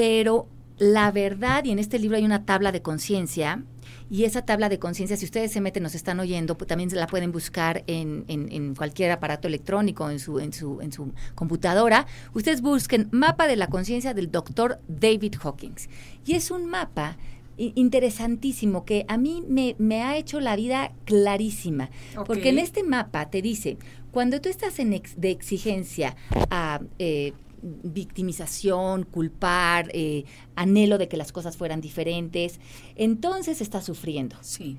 [0.00, 3.62] pero la verdad, y en este libro hay una tabla de conciencia,
[4.08, 7.06] y esa tabla de conciencia, si ustedes se meten, nos están oyendo, pues también la
[7.06, 12.06] pueden buscar en, en, cualquier aparato electrónico, en su, en, su, en su computadora.
[12.32, 15.90] Ustedes busquen mapa de la conciencia del doctor David Hawkins.
[16.24, 17.18] Y es un mapa
[17.58, 21.90] interesantísimo que a mí me, me, ha hecho la vida clarísima.
[22.26, 23.76] Porque en este mapa te dice,
[24.12, 26.16] cuando tú estás en de exigencia
[26.50, 26.80] a...
[26.98, 30.24] Eh, victimización, culpar, eh,
[30.56, 32.60] anhelo de que las cosas fueran diferentes,
[32.96, 34.36] entonces estás sufriendo.
[34.40, 34.78] Sí.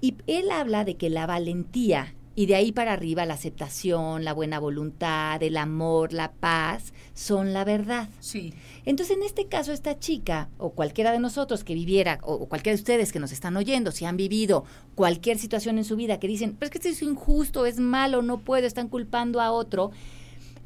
[0.00, 4.32] Y él habla de que la valentía y de ahí para arriba la aceptación, la
[4.32, 8.08] buena voluntad, el amor, la paz, son la verdad.
[8.18, 8.54] Sí.
[8.84, 12.82] Entonces, en este caso, esta chica, o cualquiera de nosotros que viviera, o, cualquiera de
[12.82, 14.64] ustedes que nos están oyendo, si han vivido
[14.96, 18.20] cualquier situación en su vida que dicen, pero es que esto es injusto, es malo,
[18.20, 19.92] no puedo, están culpando a otro,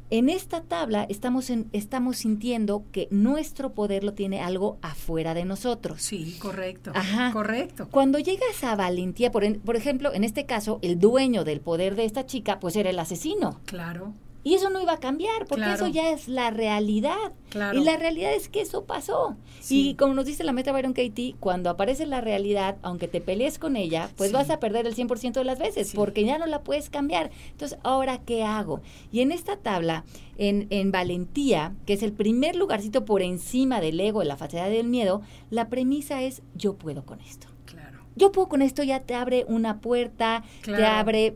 [0.09, 5.45] en esta tabla estamos, en, estamos sintiendo que nuestro poder lo tiene algo afuera de
[5.45, 6.01] nosotros.
[6.01, 6.91] Sí, correcto.
[6.95, 7.31] Ajá.
[7.31, 7.87] Correcto.
[7.91, 12.05] Cuando llega esa valentía, por, por ejemplo, en este caso, el dueño del poder de
[12.05, 13.59] esta chica, pues era el asesino.
[13.65, 14.13] Claro.
[14.43, 17.33] Y eso no iba a cambiar, porque eso ya es la realidad.
[17.73, 19.35] Y la realidad es que eso pasó.
[19.69, 23.59] Y como nos dice la maestra Byron Katie, cuando aparece la realidad, aunque te pelees
[23.59, 26.61] con ella, pues vas a perder el 100% de las veces, porque ya no la
[26.63, 27.31] puedes cambiar.
[27.51, 28.81] Entonces, ¿ahora qué hago?
[29.11, 30.05] Y en esta tabla,
[30.37, 34.69] en, en valentía, que es el primer lugarcito por encima del ego, de la facilidad
[34.69, 37.47] del miedo, la premisa es yo puedo con esto.
[37.65, 37.99] Claro.
[38.15, 41.35] Yo puedo con esto, ya te abre una puerta, te abre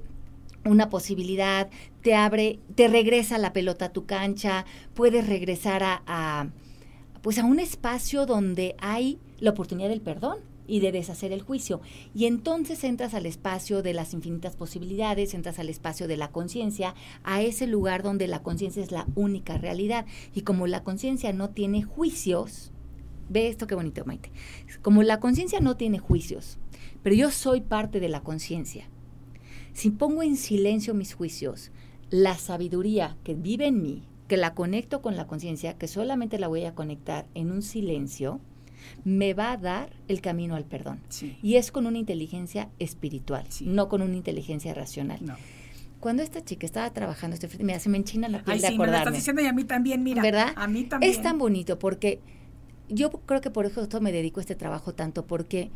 [0.66, 1.70] una posibilidad,
[2.02, 6.50] te abre, te regresa la pelota a tu cancha, puedes regresar a,
[7.22, 11.82] pues a un espacio donde hay la oportunidad del perdón y de deshacer el juicio.
[12.14, 16.96] Y entonces entras al espacio de las infinitas posibilidades, entras al espacio de la conciencia,
[17.24, 20.06] a ese lugar donde la conciencia es la única realidad.
[20.34, 22.72] Y como la conciencia no tiene juicios,
[23.30, 24.32] ve esto qué bonito, Maite.
[24.82, 26.58] Como la conciencia no tiene juicios,
[27.02, 28.88] pero yo soy parte de la conciencia
[29.74, 31.72] si pongo en silencio mis juicios,
[32.10, 36.48] la sabiduría que vive en mí, que la conecto con la conciencia, que solamente la
[36.48, 38.40] voy a conectar en un silencio,
[39.04, 41.02] me va a dar el camino al perdón.
[41.42, 45.20] Y es con una inteligencia espiritual, no con una inteligencia racional.
[46.00, 48.92] Cuando esta chica estaba trabajando, este, me se me enchina la piel de acordarme.
[48.92, 50.22] Me estás diciendo y a mí también, mira.
[50.22, 50.52] ¿Verdad?
[50.58, 51.12] A mí también.
[51.12, 52.20] Es tan bonito porque
[52.90, 55.72] yo creo que por eso me dedico a este trabajo tanto, porque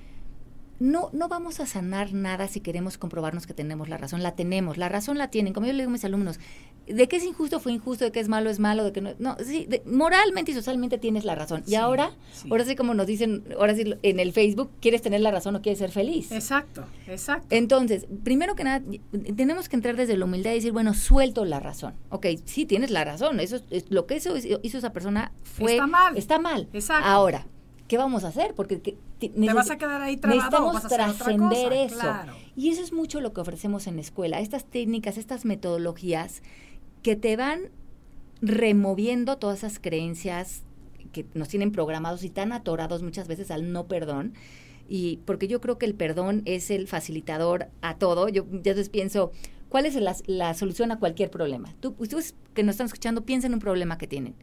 [0.80, 4.22] no, no vamos a sanar nada si queremos comprobarnos que tenemos la razón.
[4.22, 5.54] La tenemos, la razón la tienen.
[5.54, 6.40] Como yo le digo a mis alumnos,
[6.86, 9.12] de que es injusto fue injusto, de que es malo es malo, de que no.
[9.20, 11.64] No, sí, moralmente y socialmente tienes la razón.
[11.66, 12.12] y ahora,
[12.50, 15.62] ahora sí, como nos dicen, ahora sí en el Facebook, ¿quieres tener la razón o
[15.62, 16.32] quieres ser feliz?
[16.32, 17.48] Exacto, exacto.
[17.50, 18.84] Entonces, primero que nada,
[19.36, 21.96] tenemos que entrar desde la humildad y decir, bueno, suelto la razón.
[22.10, 23.40] Ok, sí, tienes la razón.
[23.40, 25.74] Eso es, lo que eso hizo esa persona fue.
[25.74, 26.18] Está mal.
[26.18, 26.70] Está mal.
[26.74, 27.08] Exacto.
[27.08, 27.48] Ahora,
[27.88, 28.54] ¿qué vamos a hacer?
[28.54, 32.08] Porque te vas a quedar ahí trabado necesitamos trascender eso.
[32.56, 36.42] Y eso es mucho lo que ofrecemos en la escuela, estas técnicas, estas metodologías
[37.02, 37.70] que te van
[38.42, 40.64] removiendo todas esas creencias
[41.12, 44.34] que nos tienen programados y tan atorados muchas veces al no perdón.
[44.90, 48.30] Y porque yo creo que el perdón es el facilitador a todo.
[48.30, 49.32] Yo ya veces pienso,
[49.70, 51.74] ¿cuál es la, la solución a cualquier problema?
[51.80, 54.36] Tú, ustedes que nos están escuchando, piensen en un problema que tienen.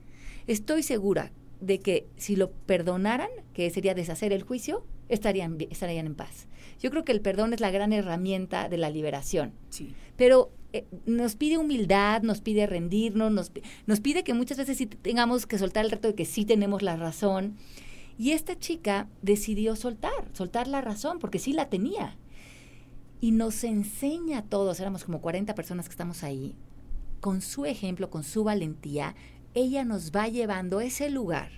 [0.46, 1.32] Estoy segura
[1.64, 6.46] de que si lo perdonaran, que sería deshacer el juicio, estarían, estarían en paz.
[6.80, 9.52] Yo creo que el perdón es la gran herramienta de la liberación.
[9.70, 9.94] Sí.
[10.16, 13.52] Pero eh, nos pide humildad, nos pide rendirnos, nos,
[13.86, 16.82] nos pide que muchas veces sí tengamos que soltar el reto de que sí tenemos
[16.82, 17.56] la razón.
[18.18, 22.16] Y esta chica decidió soltar, soltar la razón, porque sí la tenía.
[23.20, 26.54] Y nos enseña a todos, éramos como 40 personas que estamos ahí,
[27.20, 29.14] con su ejemplo, con su valentía,
[29.54, 31.50] ella nos va llevando a ese lugar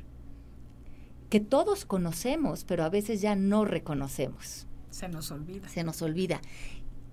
[1.31, 4.67] que todos conocemos, pero a veces ya no reconocemos.
[4.91, 5.69] Se nos olvida.
[5.69, 6.41] Se nos olvida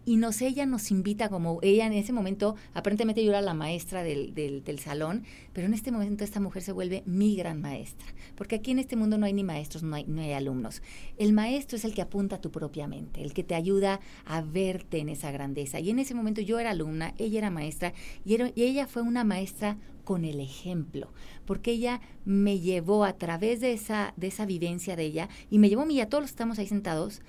[0.06, 4.04] y nos ella nos invita como ella en ese momento aparentemente yo era la maestra
[4.04, 8.56] del, del, salón pero en este momento esta mujer se vuelve mi gran maestra porque
[8.56, 10.82] aquí en este mundo no hay ni maestros no hay, no hay alumnos.
[11.18, 14.42] El maestro es el que apunta a tu propia mente el que te ayuda a
[14.42, 15.80] verte en esa grandeza.
[15.80, 17.94] Y en ese momento yo era alumna ella era maestra
[18.26, 21.14] y, y ella fue una maestra con el ejemplo,
[21.46, 25.70] porque ella me llevó a través de esa, de esa vivencia de ella y me
[25.70, 27.22] llevó a mí y a todos los que estamos ahí sentados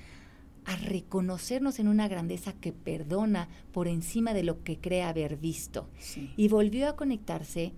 [0.64, 5.88] a reconocernos en una grandeza que perdona por encima de lo que cree haber visto.
[6.36, 7.72] Y volvió a conectarse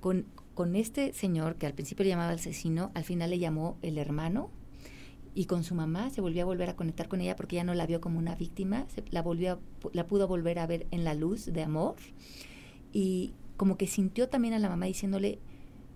[0.00, 3.98] con, con este señor que al principio le llamaba asesino, al final le llamó el
[3.98, 4.50] hermano,
[5.34, 7.74] y con su mamá se volvió a volver a conectar con ella porque ya no
[7.74, 9.60] la vio como una víctima, la, volvió
[9.92, 11.96] la pudo volver a ver en la luz de amor
[12.92, 15.38] y como que sintió también a la mamá diciéndole,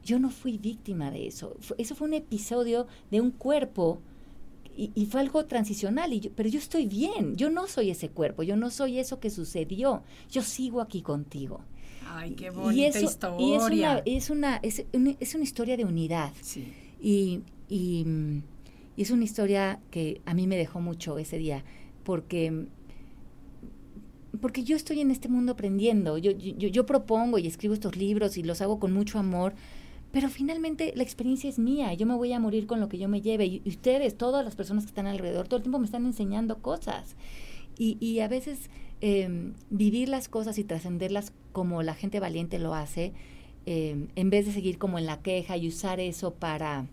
[0.04, 4.00] yo no fui víctima de eso, eso fue un episodio de un cuerpo
[4.76, 8.56] y, fue algo transicional, y pero yo estoy bien, yo no soy ese cuerpo, yo
[8.56, 11.60] no soy eso que sucedió, yo sigo aquí contigo.
[12.06, 14.02] Ay, qué bonita historia.
[14.04, 16.32] Y es una, es una, es una, historia de unidad.
[16.40, 16.72] Sí.
[17.00, 18.04] Y, y,
[18.96, 21.64] Y es una historia que a mí me dejó mucho ese día,
[22.04, 22.66] porque
[24.40, 28.36] porque yo estoy en este mundo aprendiendo, yo, yo, yo propongo y escribo estos libros
[28.36, 29.54] y los hago con mucho amor,
[30.14, 33.08] pero finalmente la experiencia es mía, yo me voy a morir con lo que yo
[33.08, 36.06] me lleve y, ustedes, todas las personas que están alrededor, todo el tiempo me están
[36.06, 37.16] enseñando cosas.
[37.76, 42.76] Y, y a veces em, vivir las cosas y trascenderlas como la gente valiente lo
[42.76, 43.12] hace,
[43.66, 46.86] em, en vez de seguir como en la queja y usar eso para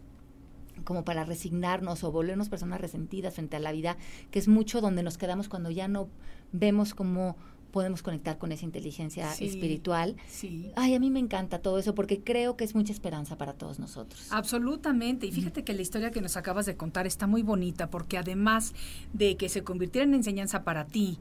[0.84, 3.97] como para resignarnos o volvernos personas resentidas frente a la vida,
[4.32, 6.09] que es mucho donde nos quedamos cuando ya no
[6.53, 7.36] vemos cómo
[7.72, 10.15] podemos conectar con esa inteligencia espiritual.
[10.30, 10.72] Sí.
[10.76, 13.80] Ay, a mí me encanta todo eso porque creo que es mucha esperanza para todos
[13.80, 14.28] nosotros.
[14.30, 15.26] Absolutamente.
[15.26, 18.74] Y fíjate que la historia que nos acabas de contar está muy bonita porque además
[19.13, 21.17] de que se convirtiera en enseñanza para ti,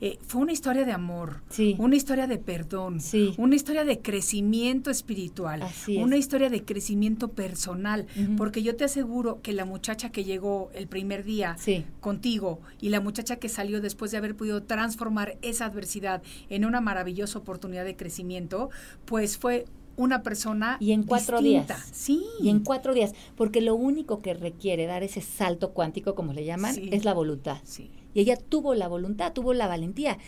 [0.00, 1.74] eh, fue una historia de amor, Sí.
[1.78, 3.34] una historia de perdón, Sí.
[3.38, 6.02] una historia de crecimiento espiritual, Así es.
[6.04, 10.86] una historia de crecimiento personal, porque yo te aseguro que la muchacha que llegó el
[10.86, 11.84] primer día Sí.
[12.00, 16.80] contigo y la muchacha que salió después de haber podido transformar esa adversidad en una
[16.80, 18.70] maravillosa oportunidad de crecimiento,
[19.04, 19.64] pues fue
[19.96, 21.74] una persona Y en cuatro distinta.
[21.74, 21.88] días.
[21.92, 22.24] Sí.
[22.40, 26.44] Y en cuatro días, porque lo único que requiere dar ese salto cuántico, como le
[26.44, 26.88] llaman, Sí.
[26.92, 27.58] es la voluntad.
[27.64, 27.90] Sí.
[28.18, 30.18] Y ella tuvo la voluntad, tuvo la valentía.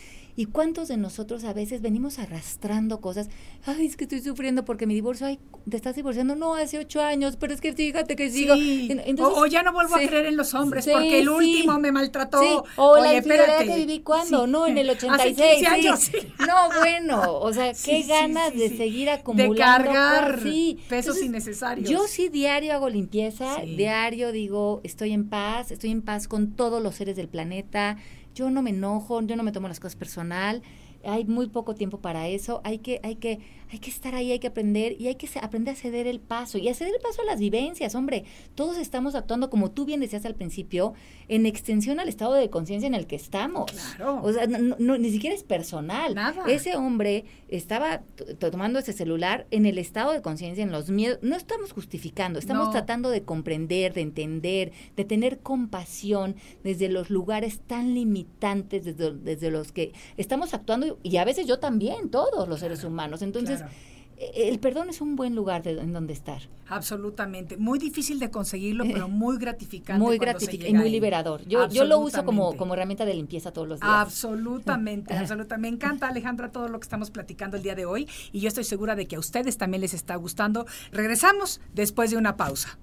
[0.41, 3.29] ¿Y cuántos de nosotros a veces venimos arrastrando cosas?
[3.67, 5.39] Ay, es que estoy sufriendo porque mi divorcio, ay,
[5.69, 6.35] ¿te estás divorciando?
[6.35, 8.55] No, hace ocho años, pero es que fíjate que sigo.
[8.55, 8.89] Sí.
[8.91, 10.05] En- entonces- o, o ya no vuelvo Sí.
[10.05, 12.41] a creer en los hombres Sí, porque el último me maltrató.
[12.41, 13.67] Sí, o la Oye, infidelidad espérate.
[13.67, 15.57] que viví cuando, no, en el Hace 86.
[15.59, 16.11] 15 años.
[16.39, 19.53] No, bueno, o sea, qué ganas de seguir acumulando.
[19.55, 20.41] De cargar
[20.89, 21.87] pesos innecesarios.
[21.91, 26.83] Yo sí diario hago limpieza, diario digo, estoy en paz, estoy en paz con todos
[26.83, 27.99] los seres del planeta,
[28.41, 30.63] yo no me enojo, yo no me tomo las cosas personal.
[31.05, 33.41] Hay muy poco tiempo para eso, hay que, hay que,
[33.73, 36.59] hay que estar ahí, hay que aprender y hay que aprender a ceder el paso
[36.59, 38.25] y a ceder el paso a las vivencias, hombre.
[38.55, 40.95] Todos estamos actuando, como tú bien decías al principio,
[41.29, 43.71] en extensión al estado de conciencia en el que estamos.
[43.71, 44.21] Claro.
[44.23, 46.15] O sea, no- no- ni siquiera es personal.
[46.15, 46.45] Nada.
[46.49, 48.03] Ese hombre estaba
[48.39, 51.19] tomando ese celular en el estado de conciencia, en los miedos.
[51.23, 52.73] No estamos justificando, estamos No.
[52.73, 59.51] tratando de comprender, de entender, de tener compasión desde los lugares tan limitantes, desde, desde
[59.51, 63.23] los que estamos actuando, y a veces yo también, todos los seres humanos.
[63.23, 63.73] Entonces, claro.
[64.19, 66.43] eh, el perdón es un buen lugar de, en donde estar.
[66.69, 67.57] Absolutamente.
[67.57, 70.01] Muy difícil de conseguirlo, pero muy gratificante.
[70.01, 71.45] Muy gratificante y muy liberador.
[71.47, 73.93] Yo, yo lo uso como, como herramienta de limpieza todos los días.
[73.93, 75.71] Absolutamente, absolutamente.
[75.71, 78.65] Me encanta, Alejandra, todo lo que estamos platicando el día de hoy y yo estoy
[78.65, 80.65] segura de que a ustedes también les está gustando.
[80.93, 82.79] Regresamos después de una pausa.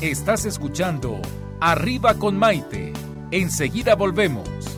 [0.00, 1.20] Estás escuchando
[1.60, 2.92] Arriba con Maite.
[3.32, 4.77] Enseguida volvemos.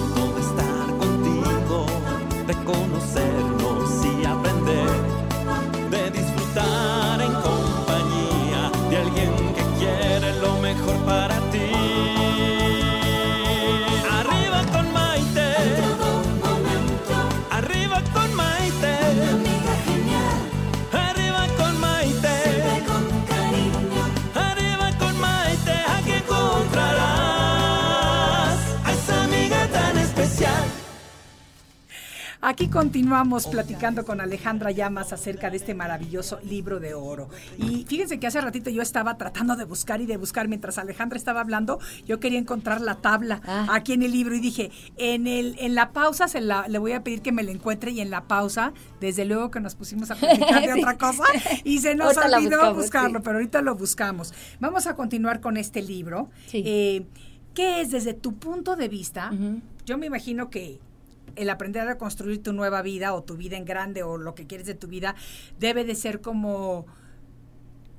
[32.61, 37.27] Aquí continuamos platicando con Alejandra Llamas acerca de este maravilloso libro de oro.
[37.57, 41.17] Y fíjense que hace ratito yo estaba tratando de buscar y de buscar mientras Alejandra
[41.17, 43.65] estaba hablando, yo quería encontrar la tabla Ah.
[43.71, 46.91] aquí en el libro y dije, en el en la pausa se la, le voy
[46.91, 50.11] a pedir que me la encuentre y en la pausa, desde luego que nos pusimos
[50.11, 50.79] a platicar de Sí.
[50.81, 51.23] otra cosa
[51.63, 53.23] y se nos Ahorita olvidó buscamos, buscarlo, sí.
[53.25, 54.33] pero ahorita lo buscamos.
[54.59, 56.29] Vamos a continuar con este libro.
[56.45, 56.61] Sí.
[56.63, 57.05] Eh,
[57.55, 59.31] ¿Qué es desde tu punto de vista?
[59.83, 60.79] Yo me imagino que
[61.35, 64.47] el aprender a construir tu nueva vida o tu vida en grande o lo que
[64.47, 65.15] quieres de tu vida
[65.59, 66.85] debe de ser como,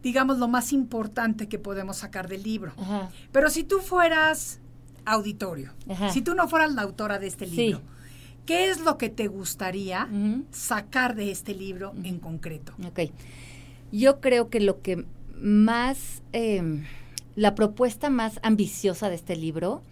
[0.02, 2.72] digamos, lo más importante que podemos sacar del libro.
[2.76, 3.10] Ajá.
[3.32, 4.60] Pero si tú fueras
[5.04, 6.10] auditorio, Ajá.
[6.12, 7.56] si tú no fueras la autora de este Sí.
[7.56, 7.80] libro,
[8.46, 10.08] ¿qué es lo que te gustaría
[10.50, 12.72] sacar de este libro en concreto?
[12.86, 13.10] Ok.
[13.92, 15.04] Yo creo que lo que
[15.40, 16.82] más, eh,
[17.34, 19.82] la propuesta más ambiciosa de este libro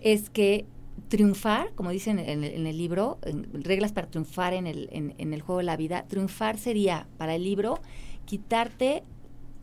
[0.00, 0.66] es que
[1.12, 5.14] triunfar, como dicen en el, en el libro, en reglas para triunfar en el, en,
[5.18, 7.80] en el juego de la vida, triunfar sería para el libro
[8.24, 9.02] quitarte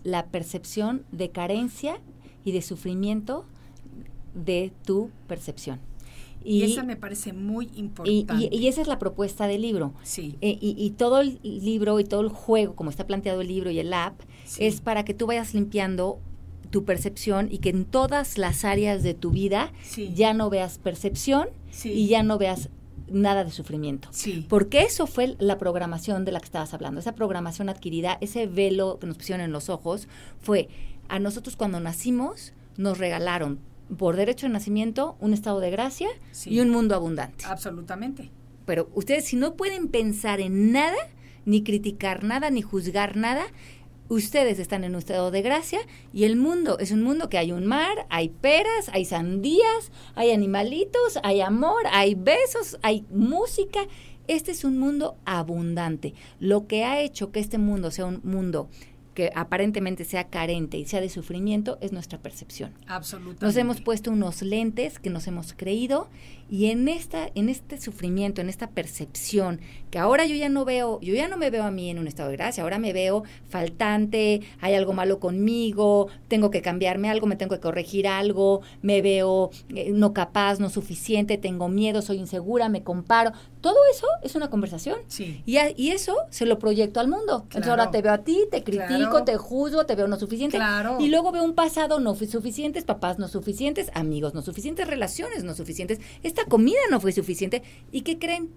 [0.04, 2.02] la percepción de carencia
[2.46, 3.46] y de sufrimiento
[4.36, 5.80] de tu percepción.
[6.44, 8.48] Y, esa me parece muy importante.
[8.52, 9.96] Y, esa es la propuesta del libro.
[10.04, 10.36] Sí.
[10.42, 13.80] Eh, y, todo el libro y todo el juego, como está planteado el libro y
[13.80, 14.22] el app,
[14.60, 16.20] es para que tú vayas limpiando
[16.70, 19.72] tu percepción y que en todas las áreas de tu vida
[20.14, 21.50] ya no veas percepción
[21.84, 22.70] y ya no veas
[23.12, 24.10] nada de sufrimiento.
[24.12, 24.46] Sí.
[24.48, 27.00] Porque eso fue la programación de la que estabas hablando.
[27.00, 30.08] Esa programación adquirida, ese velo que nos pusieron en los ojos,
[30.40, 30.70] fue
[31.08, 33.60] a nosotros cuando nacimos nos regalaron
[33.98, 36.10] por derecho de nacimiento un estado de gracia
[36.46, 37.46] y un mundo abundante.
[37.46, 38.30] Absolutamente.
[38.66, 40.98] Pero ustedes si no pueden pensar en nada,
[41.46, 43.48] ni criticar nada, ni juzgar nada,
[44.10, 45.80] ustedes están en un estado de gracia
[46.12, 50.32] y el mundo es un mundo que hay un mar, hay peras, hay sandías, hay
[50.32, 53.82] animalitos, hay amor, hay besos, hay música.
[54.28, 56.14] Este es un mundo abundante.
[56.40, 58.70] Lo que ha hecho que este mundo sea un mundo
[59.14, 62.74] que aparentemente sea carente y sea de sufrimiento es nuestra percepción.
[62.88, 63.46] Absolutamente.
[63.46, 66.10] Nos hemos puesto unos lentes que nos hemos creído
[66.50, 71.00] y en esta en este sufrimiento, en esta percepción que ahora yo ya no veo,
[71.02, 73.24] yo ya no me veo a mí en un estado de gracia, ahora me veo
[73.50, 79.02] faltante, hay algo malo conmigo, tengo que cambiarme algo, me tengo que corregir algo, me
[79.02, 83.32] veo eh, no capaz, no suficiente, tengo miedo, soy insegura, me comparo.
[83.62, 85.00] Todo eso es una conversación.
[85.08, 85.44] Sí.
[85.46, 87.42] Y, y eso se lo proyecto al mundo.
[87.44, 90.60] Entonces ahora te veo a ti, te critico, te juzgo, te veo no suficiente.
[91.00, 95.56] Y luego veo un pasado no suficientes, papás no suficientes, amigos no suficientes, relaciones no
[95.56, 96.00] suficientes.
[96.24, 97.64] Esta comida no fue suficiente.
[97.92, 98.50] ¿Y qué creen?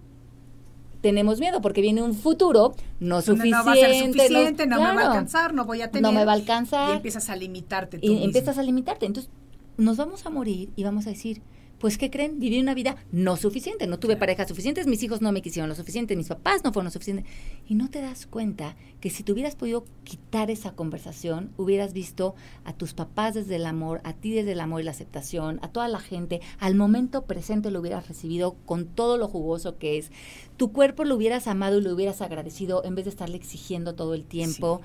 [1.03, 3.57] tenemos miedo porque viene un futuro no suficiente.
[3.57, 6.01] No va a ser suficiente, no, me va a alcanzar, no voy a tener.
[6.01, 6.91] No me va a alcanzar.
[6.91, 9.05] Y empiezas a limitarte tú Y empiezas a limitarte.
[9.05, 9.29] Entonces,
[9.75, 11.41] nos vamos a morir y vamos a decir,
[11.83, 12.39] pues ¿qué creen?
[12.39, 15.75] Viví una vida no suficiente, no tuve parejas suficientes, mis hijos no me quisieron lo
[15.75, 17.25] suficiente, mis papás no fueron lo suficiente.
[17.67, 22.35] Y no te das cuenta que si tú hubieras podido quitar esa conversación, hubieras visto
[22.63, 25.73] a tus papás desde el amor, a ti desde el amor y la aceptación, a
[25.73, 30.09] toda la gente, al momento presente lo hubieras recibido con todo lo jugoso que es.
[30.55, 34.13] Tu cuerpo lo hubieras amado y lo hubieras agradecido en vez de estarle exigiendo todo
[34.13, 34.79] el tiempo.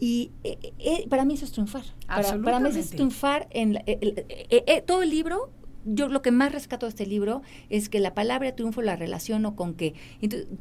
[0.00, 1.84] Y eh, eh, para mí eso es triunfar.
[2.08, 5.52] Para, para, mí eso es triunfar en eh, todo el libro
[5.84, 9.56] yo lo que más rescato de este libro es que la palabra triunfo la relaciono
[9.56, 9.94] con que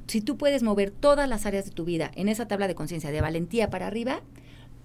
[0.07, 3.11] si tú puedes mover todas las áreas de tu vida en esa tabla de conciencia
[3.11, 4.21] de valentía para arriba,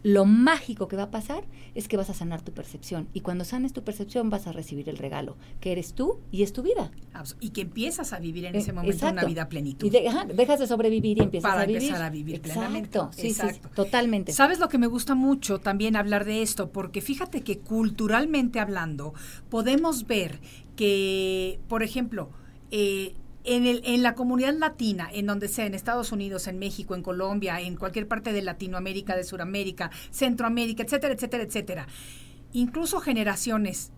[0.02, 1.44] lo mágico que va a pasar
[1.74, 3.08] es que vas a sanar tu percepción.
[3.12, 6.52] Y cuando sanes tu percepción vas a recibir el regalo, que eres tú y es
[6.52, 6.90] tu vida.
[7.40, 9.86] Y que empiezas a vivir en eh, ese momento una vida plenitud.
[9.86, 11.76] Y dejas de sobrevivir y empiezas a vivir.
[11.76, 12.98] Para empezar a vivir plenamente.
[13.12, 13.68] Sí, Exacto.
[13.74, 14.32] totalmente.
[14.32, 16.72] ¿Sabes lo que me gusta mucho también hablar de esto?
[16.72, 19.14] Porque fíjate que culturalmente hablando,
[19.50, 20.40] podemos ver
[20.74, 22.30] que, por ejemplo,
[22.70, 23.14] eh,
[23.44, 27.02] en, el, en la comunidad latina, en donde sea, en Estados Unidos, en México, en
[27.02, 31.86] Colombia, en cualquier parte de Latinoamérica, de Sudamérica, Centroamérica, etcétera, etcétera, etcétera,
[32.52, 33.92] incluso generaciones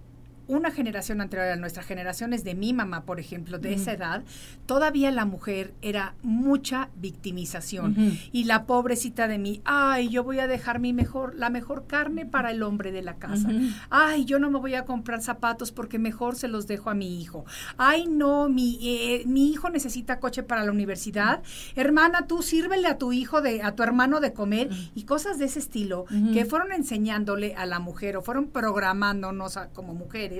[0.46, 4.22] una generación anterior a nuestra generación es de mi mamá, por ejemplo, de esa edad,
[4.66, 8.18] todavía la mujer era mucha victimización.
[8.32, 12.26] Y la pobrecita de mí, ay, yo voy a dejar mi mejor, la mejor carne
[12.26, 13.50] para el hombre de la casa.
[13.90, 17.20] Ay, yo no me voy a comprar zapatos porque mejor se los dejo a mi
[17.20, 17.44] hijo.
[17.78, 21.42] Ay, no, mi, eh, mi hijo necesita coche para la universidad.
[21.74, 25.46] Hermana, tú sírvele a tu hijo, de, a tu hermano de comer y cosas de
[25.46, 30.33] ese estilo que fueron enseñándole a la mujer o fueron programándonos como mujeres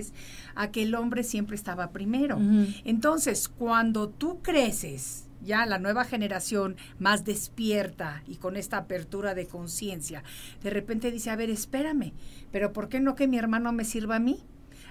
[0.55, 2.39] a que el hombre siempre estaba primero.
[2.85, 9.47] Entonces, cuando tú creces, ya la nueva generación más despierta y con esta apertura de
[9.47, 10.25] conciencia,
[10.63, 12.13] de repente dice, a ver, espérame,
[12.51, 14.43] pero ¿por qué no que mi hermano me sirva a mí?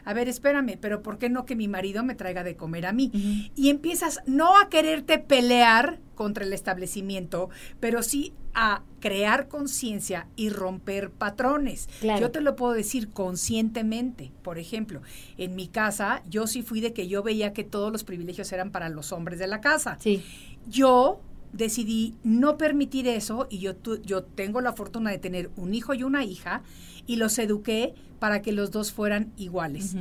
[0.06, 2.92] a ver, espérame, pero ¿por qué no que mi marido me traiga de comer a
[2.92, 3.50] mí?
[3.56, 7.50] Y empiezas no a quererte pelear contra el establecimiento,
[7.80, 11.90] pero sí a crear conciencia y romper patrones.
[12.02, 14.32] Yo te lo puedo decir conscientemente.
[14.44, 15.02] Por ejemplo,
[15.38, 18.72] en mi casa, yo sí fui de que yo veía que todos los privilegios eran
[18.72, 19.98] para los hombres de la casa.
[20.00, 20.24] Sí.
[20.68, 21.20] Yo
[21.52, 26.04] decidí no permitir eso y yo, yo tengo la fortuna de tener un hijo y
[26.04, 26.64] una hija
[27.06, 29.96] y los eduqué para que los dos fueran iguales.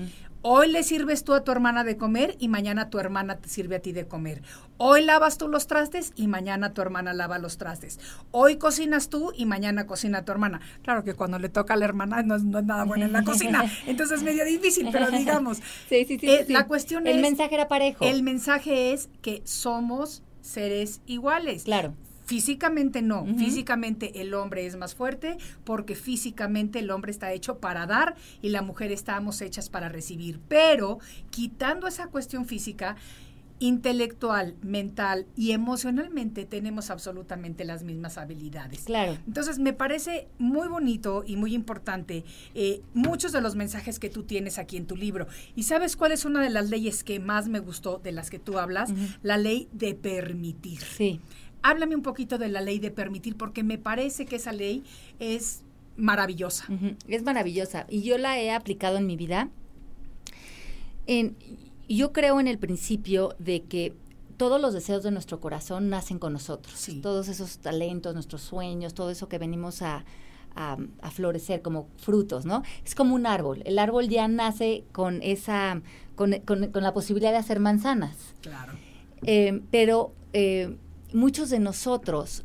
[0.45, 3.77] Hoy le sirves tú a tu hermana de comer y mañana tu hermana te sirve
[3.77, 4.43] a ti de comer.
[4.77, 8.01] Hoy lavas tú los trastes y mañana tu hermana lava los trastes.
[8.33, 10.61] Hoy cocinas tú y mañana cocina tu hermana.
[10.83, 13.71] Claro que cuando le toca a la hermana no es, nada bueno en la cocina,
[13.87, 15.61] entonces es medio difícil, pero digamos.
[15.89, 17.15] Sí, sí, sí, eh, La cuestión es...
[17.15, 18.05] El mensaje era parejo.
[18.05, 21.65] El mensaje es que somos seres iguales.
[21.65, 21.95] Claro.
[22.33, 27.85] Físicamente no, físicamente el hombre es más fuerte porque físicamente el hombre está hecho para
[27.87, 30.41] dar y la mujer estamos hechas para recibir.
[30.49, 32.97] Pero quitando esa cuestión física,
[33.59, 38.85] intelectual, mental y emocionalmente tenemos absolutamente las mismas habilidades.
[38.85, 39.17] Claro.
[39.27, 42.25] Entonces me parece muy bonito y muy importante
[42.55, 45.29] eh, muchos de los mensajes que tú tienes aquí en tu libro.
[45.55, 48.41] ¿Y sabes cuál es una de las leyes que más me gustó de las que
[48.41, 48.91] tú hablas?
[49.23, 50.81] La ley de permitir.
[50.81, 51.21] Sí.
[51.63, 54.83] Háblame un poquito de la ley de permitir porque me parece que esa ley
[55.19, 55.63] es
[55.97, 56.67] maravillosa.
[57.09, 59.49] Es maravillosa y yo la he aplicado en mi vida.
[61.07, 61.37] En,
[61.89, 63.95] yo creo en el principio de que
[64.37, 66.75] todos los deseos de nuestro corazón nacen con nosotros.
[66.77, 67.01] Sí.
[67.01, 70.05] Todos esos talentos, nuestros sueños, todo eso que venimos a,
[70.55, 72.63] a- a florecer como frutos, ¿no?
[72.85, 73.63] Es como un árbol.
[73.67, 75.81] El árbol ya nace con esa,
[76.17, 78.17] con, con- con la posibilidad de hacer manzanas.
[78.41, 78.73] Claro.
[79.25, 80.77] Eh, pero eh,
[81.15, 82.45] muchos de nosotros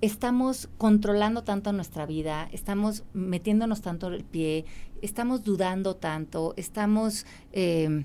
[0.00, 4.64] estamos controlando tanto nuestra vida, estamos metiéndonos tanto el pie,
[5.02, 8.04] estamos dudando tanto, estamos eh,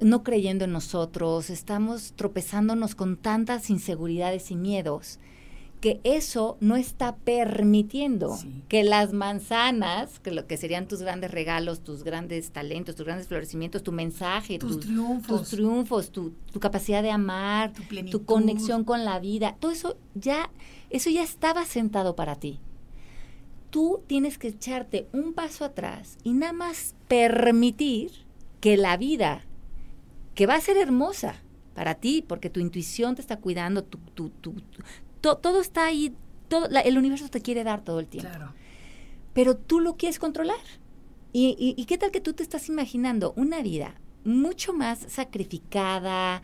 [0.00, 5.18] no creyendo en nosotros, estamos tropezándonos con tantas inseguridades y miedos
[5.80, 8.62] que eso no está permitiendo Sí.
[8.68, 13.28] que las manzanas, que lo que serían tus grandes regalos, tus grandes talentos, tus grandes
[13.28, 15.40] florecimientos, tu mensaje, Tus tu- triunfos.
[15.40, 17.72] tus triunfos, tu, tu capacidad de amar,
[18.10, 20.50] Tu conexión con la vida, todo eso ya,
[20.90, 22.58] eso ya estaba sentado para ti.
[23.70, 28.10] Tú tienes que echarte un paso atrás y nada más permitir
[28.60, 29.42] que la vida,
[30.34, 31.34] que va a ser hermosa
[31.74, 34.54] para ti, porque tu intuición te está cuidando, tu- tu- tu-
[35.20, 36.14] to- todo está ahí,
[36.48, 38.52] todo, la- el universo te quiere dar todo el tiempo Claro.
[39.32, 40.56] pero tú lo quieres controlar.
[41.32, 43.94] ¿Y, y, y qué tal que tú te estás imaginando una vida
[44.24, 46.40] mucho más sacrificada,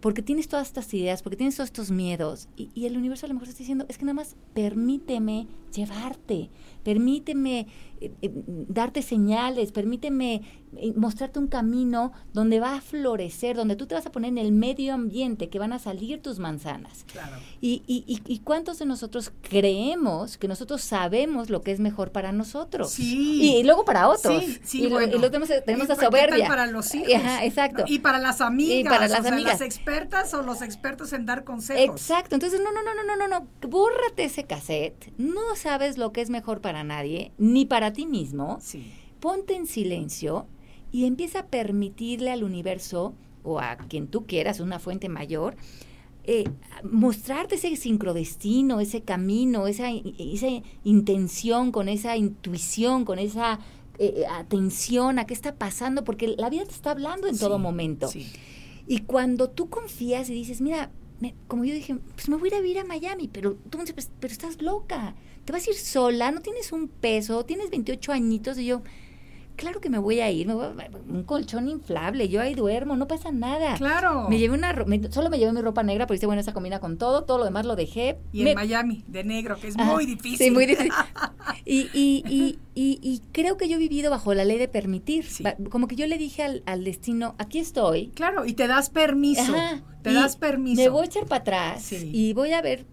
[0.00, 3.28] porque tienes todas estas ideas, porque tienes todos estos miedos, y, y el universo a
[3.28, 6.50] lo mejor está diciendo, es que nada más permíteme llevarte,
[6.82, 7.66] permíteme
[8.00, 8.30] eh, eh,
[8.68, 10.42] darte señales, permíteme
[10.76, 14.38] eh, mostrarte un camino donde va a florecer, donde tú te vas a poner en
[14.38, 17.04] el medio ambiente, que van a salir tus manzanas.
[17.12, 17.36] Claro.
[17.60, 22.10] ¿Y, y, y, y cuántos de nosotros creemos que nosotros sabemos lo que es mejor
[22.10, 22.90] para nosotros?
[22.90, 23.58] Sí.
[23.58, 24.42] Y, luego para otros.
[24.44, 25.16] Sí, sí, y, lo- bueno.
[25.16, 26.48] y lo tenemos, tenemos ¿Y la pa- qué tal soberbia.
[26.48, 27.14] para los hijos.
[27.14, 27.84] Ajá, exacto.
[27.86, 28.80] Y para las amigas.
[28.80, 29.52] Y para las o sea, amigas.
[29.52, 31.84] las expertas o los expertos en dar consejos.
[32.00, 32.34] Exacto.
[32.34, 33.68] Entonces, no, no, no, no, no, no, no.
[33.68, 35.12] Bórrate ese cassette.
[35.18, 38.58] No sabes lo que es mejor para nadie, ni para ti mismo.
[38.60, 38.90] Sí.
[39.20, 40.46] Ponte en silencio
[40.90, 45.56] y empieza a permitirle al universo o a quien tú quieras, una fuente mayor,
[46.24, 46.44] eh,
[46.84, 50.48] mostrarte ese sincrodestino, ese camino, esa, esa
[50.84, 53.58] intención, con esa intuición, con esa
[53.98, 58.08] eh, atención a qué está pasando, porque la vida te está hablando en todo momento.
[58.08, 58.30] Sí.
[58.86, 60.90] Y cuando tú confías y dices, mira,
[61.22, 63.78] me- como yo dije, pues me voy a ir a vivir a Miami, pero tú
[63.78, 65.14] me dices, "Pues, pero estás loca,
[65.44, 68.82] te vas a ir sola, no tienes un peso, tienes 28 añitos, y yo,
[69.56, 70.72] claro que me voy a ir, me voy a-
[71.08, 73.74] un colchón inflable, yo ahí duermo, no pasa nada.
[73.76, 74.28] Claro.
[74.28, 76.80] Me llevé una, me- solo me llevé mi ropa negra, porque dice, bueno, esa combina
[76.80, 78.18] con todo, todo lo demás lo dejé.
[78.32, 80.38] Y Me- en Miami, de negro, que es muy difícil.
[80.38, 80.92] Sí, muy difícil.
[81.64, 85.24] Y, y, y, y, y creo que yo he vivido bajo la ley de permitir.
[85.24, 85.44] Sí.
[85.70, 89.42] Como que yo le dije al, al destino, aquí estoy, Claro, y te das permiso.
[89.54, 90.82] Ajá, Te das permiso.
[90.82, 92.10] Me voy a echar para atrás Sí.
[92.12, 92.84] y voy a ver,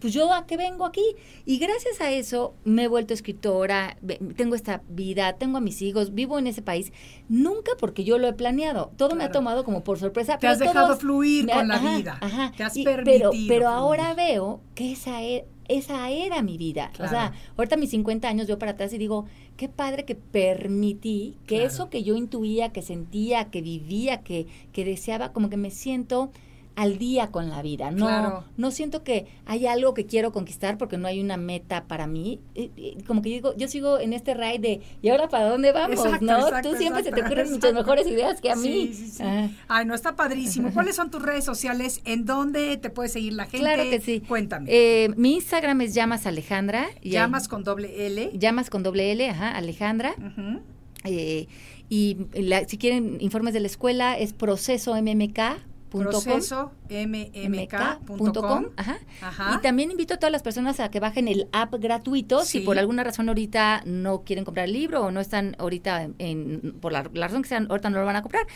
[0.00, 1.04] pues yo a qué vengo aquí.
[1.44, 3.96] Y gracias a eso me he vuelto escritora,
[4.36, 6.92] tengo esta vida, tengo a mis hijos, vivo en ese país.
[7.28, 8.90] Nunca porque yo lo he planeado.
[8.96, 10.34] Todo me ha tomado como por sorpresa.
[10.34, 12.18] Te pero has dejado todos fluir me- con la ajá, vida.
[12.20, 12.52] ajá.
[12.56, 16.90] Te has Y- permitido Pero, pero ahora veo que esa e- esa era mi vida.
[16.98, 19.26] O sea, ahorita a mis 50 años veo para atrás y digo,
[19.58, 21.66] qué padre que permití que Claro.
[21.66, 26.30] eso que yo intuía, que sentía, que vivía, que, que deseaba, como que me siento
[26.78, 27.90] al día con la vida.
[27.90, 28.44] No, Claro.
[28.56, 32.40] no siento que hay algo que quiero conquistar porque no hay una meta para mí.
[33.06, 35.98] Como que yo digo, yo sigo en este ride de, ¿y ahora para dónde vamos?
[35.98, 36.38] Exacto, ¿No?
[36.38, 38.62] exacto, Tú siempre se te ocurren muchas mejores ideas que a mí.
[38.62, 39.22] Sí, sí, sí.
[39.24, 39.48] Ah.
[39.66, 40.70] Ay, no, está padrísimo.
[40.72, 42.00] ¿Cuáles son tus redes sociales?
[42.04, 43.58] ¿En dónde te puede seguir la gente?
[43.58, 44.20] Claro que sí.
[44.20, 44.68] Cuéntame.
[44.70, 46.86] Eh, mi Instagram es llamas Alejandra.
[47.02, 48.30] y ahí- Llamas con doble L.
[48.34, 50.14] llamas con doble L, ajá, Alejandra.
[51.04, 51.48] Eh,
[51.88, 54.32] y la- si quieren informes de la escuela es.
[54.32, 54.94] Proceso
[56.88, 58.66] mmk.com.
[58.76, 58.98] Ajá.
[59.22, 59.54] Ajá.
[59.58, 62.42] Y también invito a todas las personas a que bajen el app gratuito.
[62.44, 62.58] Sí.
[62.58, 66.14] Si por alguna razón ahorita no quieren comprar el libro o no están ahorita, en,
[66.18, 68.46] en- por la, la razón que sean, ahorita no lo van a comprar,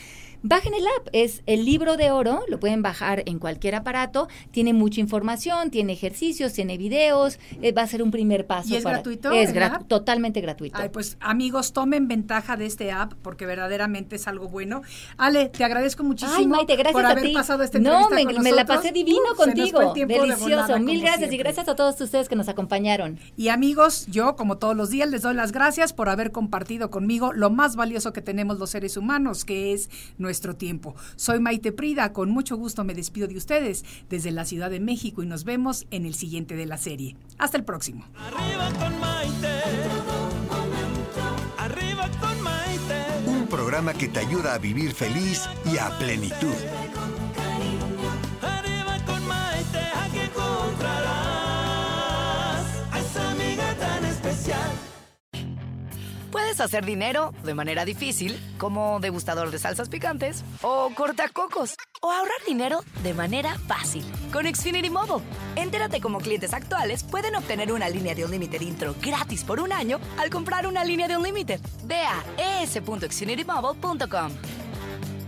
[0.42, 1.08] bajen el app.
[1.12, 4.28] Es el libro de oro, lo pueden bajar en cualquier aparato.
[4.50, 7.38] Tiene mucha información, tiene ejercicios, tiene videos.
[7.62, 8.68] eh, va a ser un primer paso.
[8.70, 10.78] ¿Y es para- gratuito Es gratu- totalmente gratuito.
[10.78, 14.82] Ay, pues amigos, tomen ventaja de este app porque verdaderamente es algo bueno.
[15.16, 17.34] Ale, te agradezco muchísimo Ay, Maite, gracias por a haber ti.
[17.34, 19.94] pasado esta No, me, con me la pasé divino Uf, se nos fue el contigo.
[19.94, 20.78] de Delicioso.
[20.80, 23.18] Mil gracias y gracias a todos ustedes que nos acompañaron.
[23.36, 27.32] Y amigos, yo como todos los días les doy las gracias por haber compartido conmigo
[27.32, 30.94] lo más valioso que tenemos los seres humanos, que es nuestro tiempo.
[31.16, 35.22] Soy Maite Prida, con mucho gusto me despido de ustedes desde la Ciudad de México
[35.22, 37.16] y nos vemos en el siguiente de la serie.
[37.38, 38.04] Hasta el próximo.
[38.16, 39.62] Arriba con Maite.
[41.58, 43.02] Arriba con Maite.
[43.26, 46.54] Un programa que te ayuda a vivir feliz y a plenitud.
[50.72, 54.70] Encontrarás a esa amiga tan especial.
[56.30, 62.38] Puedes hacer dinero de manera difícil, como degustador de salsas picantes, o cortacocos, o ahorrar
[62.46, 64.02] dinero de manera fácil
[64.32, 65.22] con Xfinity Mobile.
[65.56, 70.00] Entérate cómo clientes actuales pueden obtener una línea de Unlimited intro gratis por un año
[70.18, 71.60] al comprar una línea de Unlimited.
[71.84, 74.32] Ve a es.xfinitymobile.com.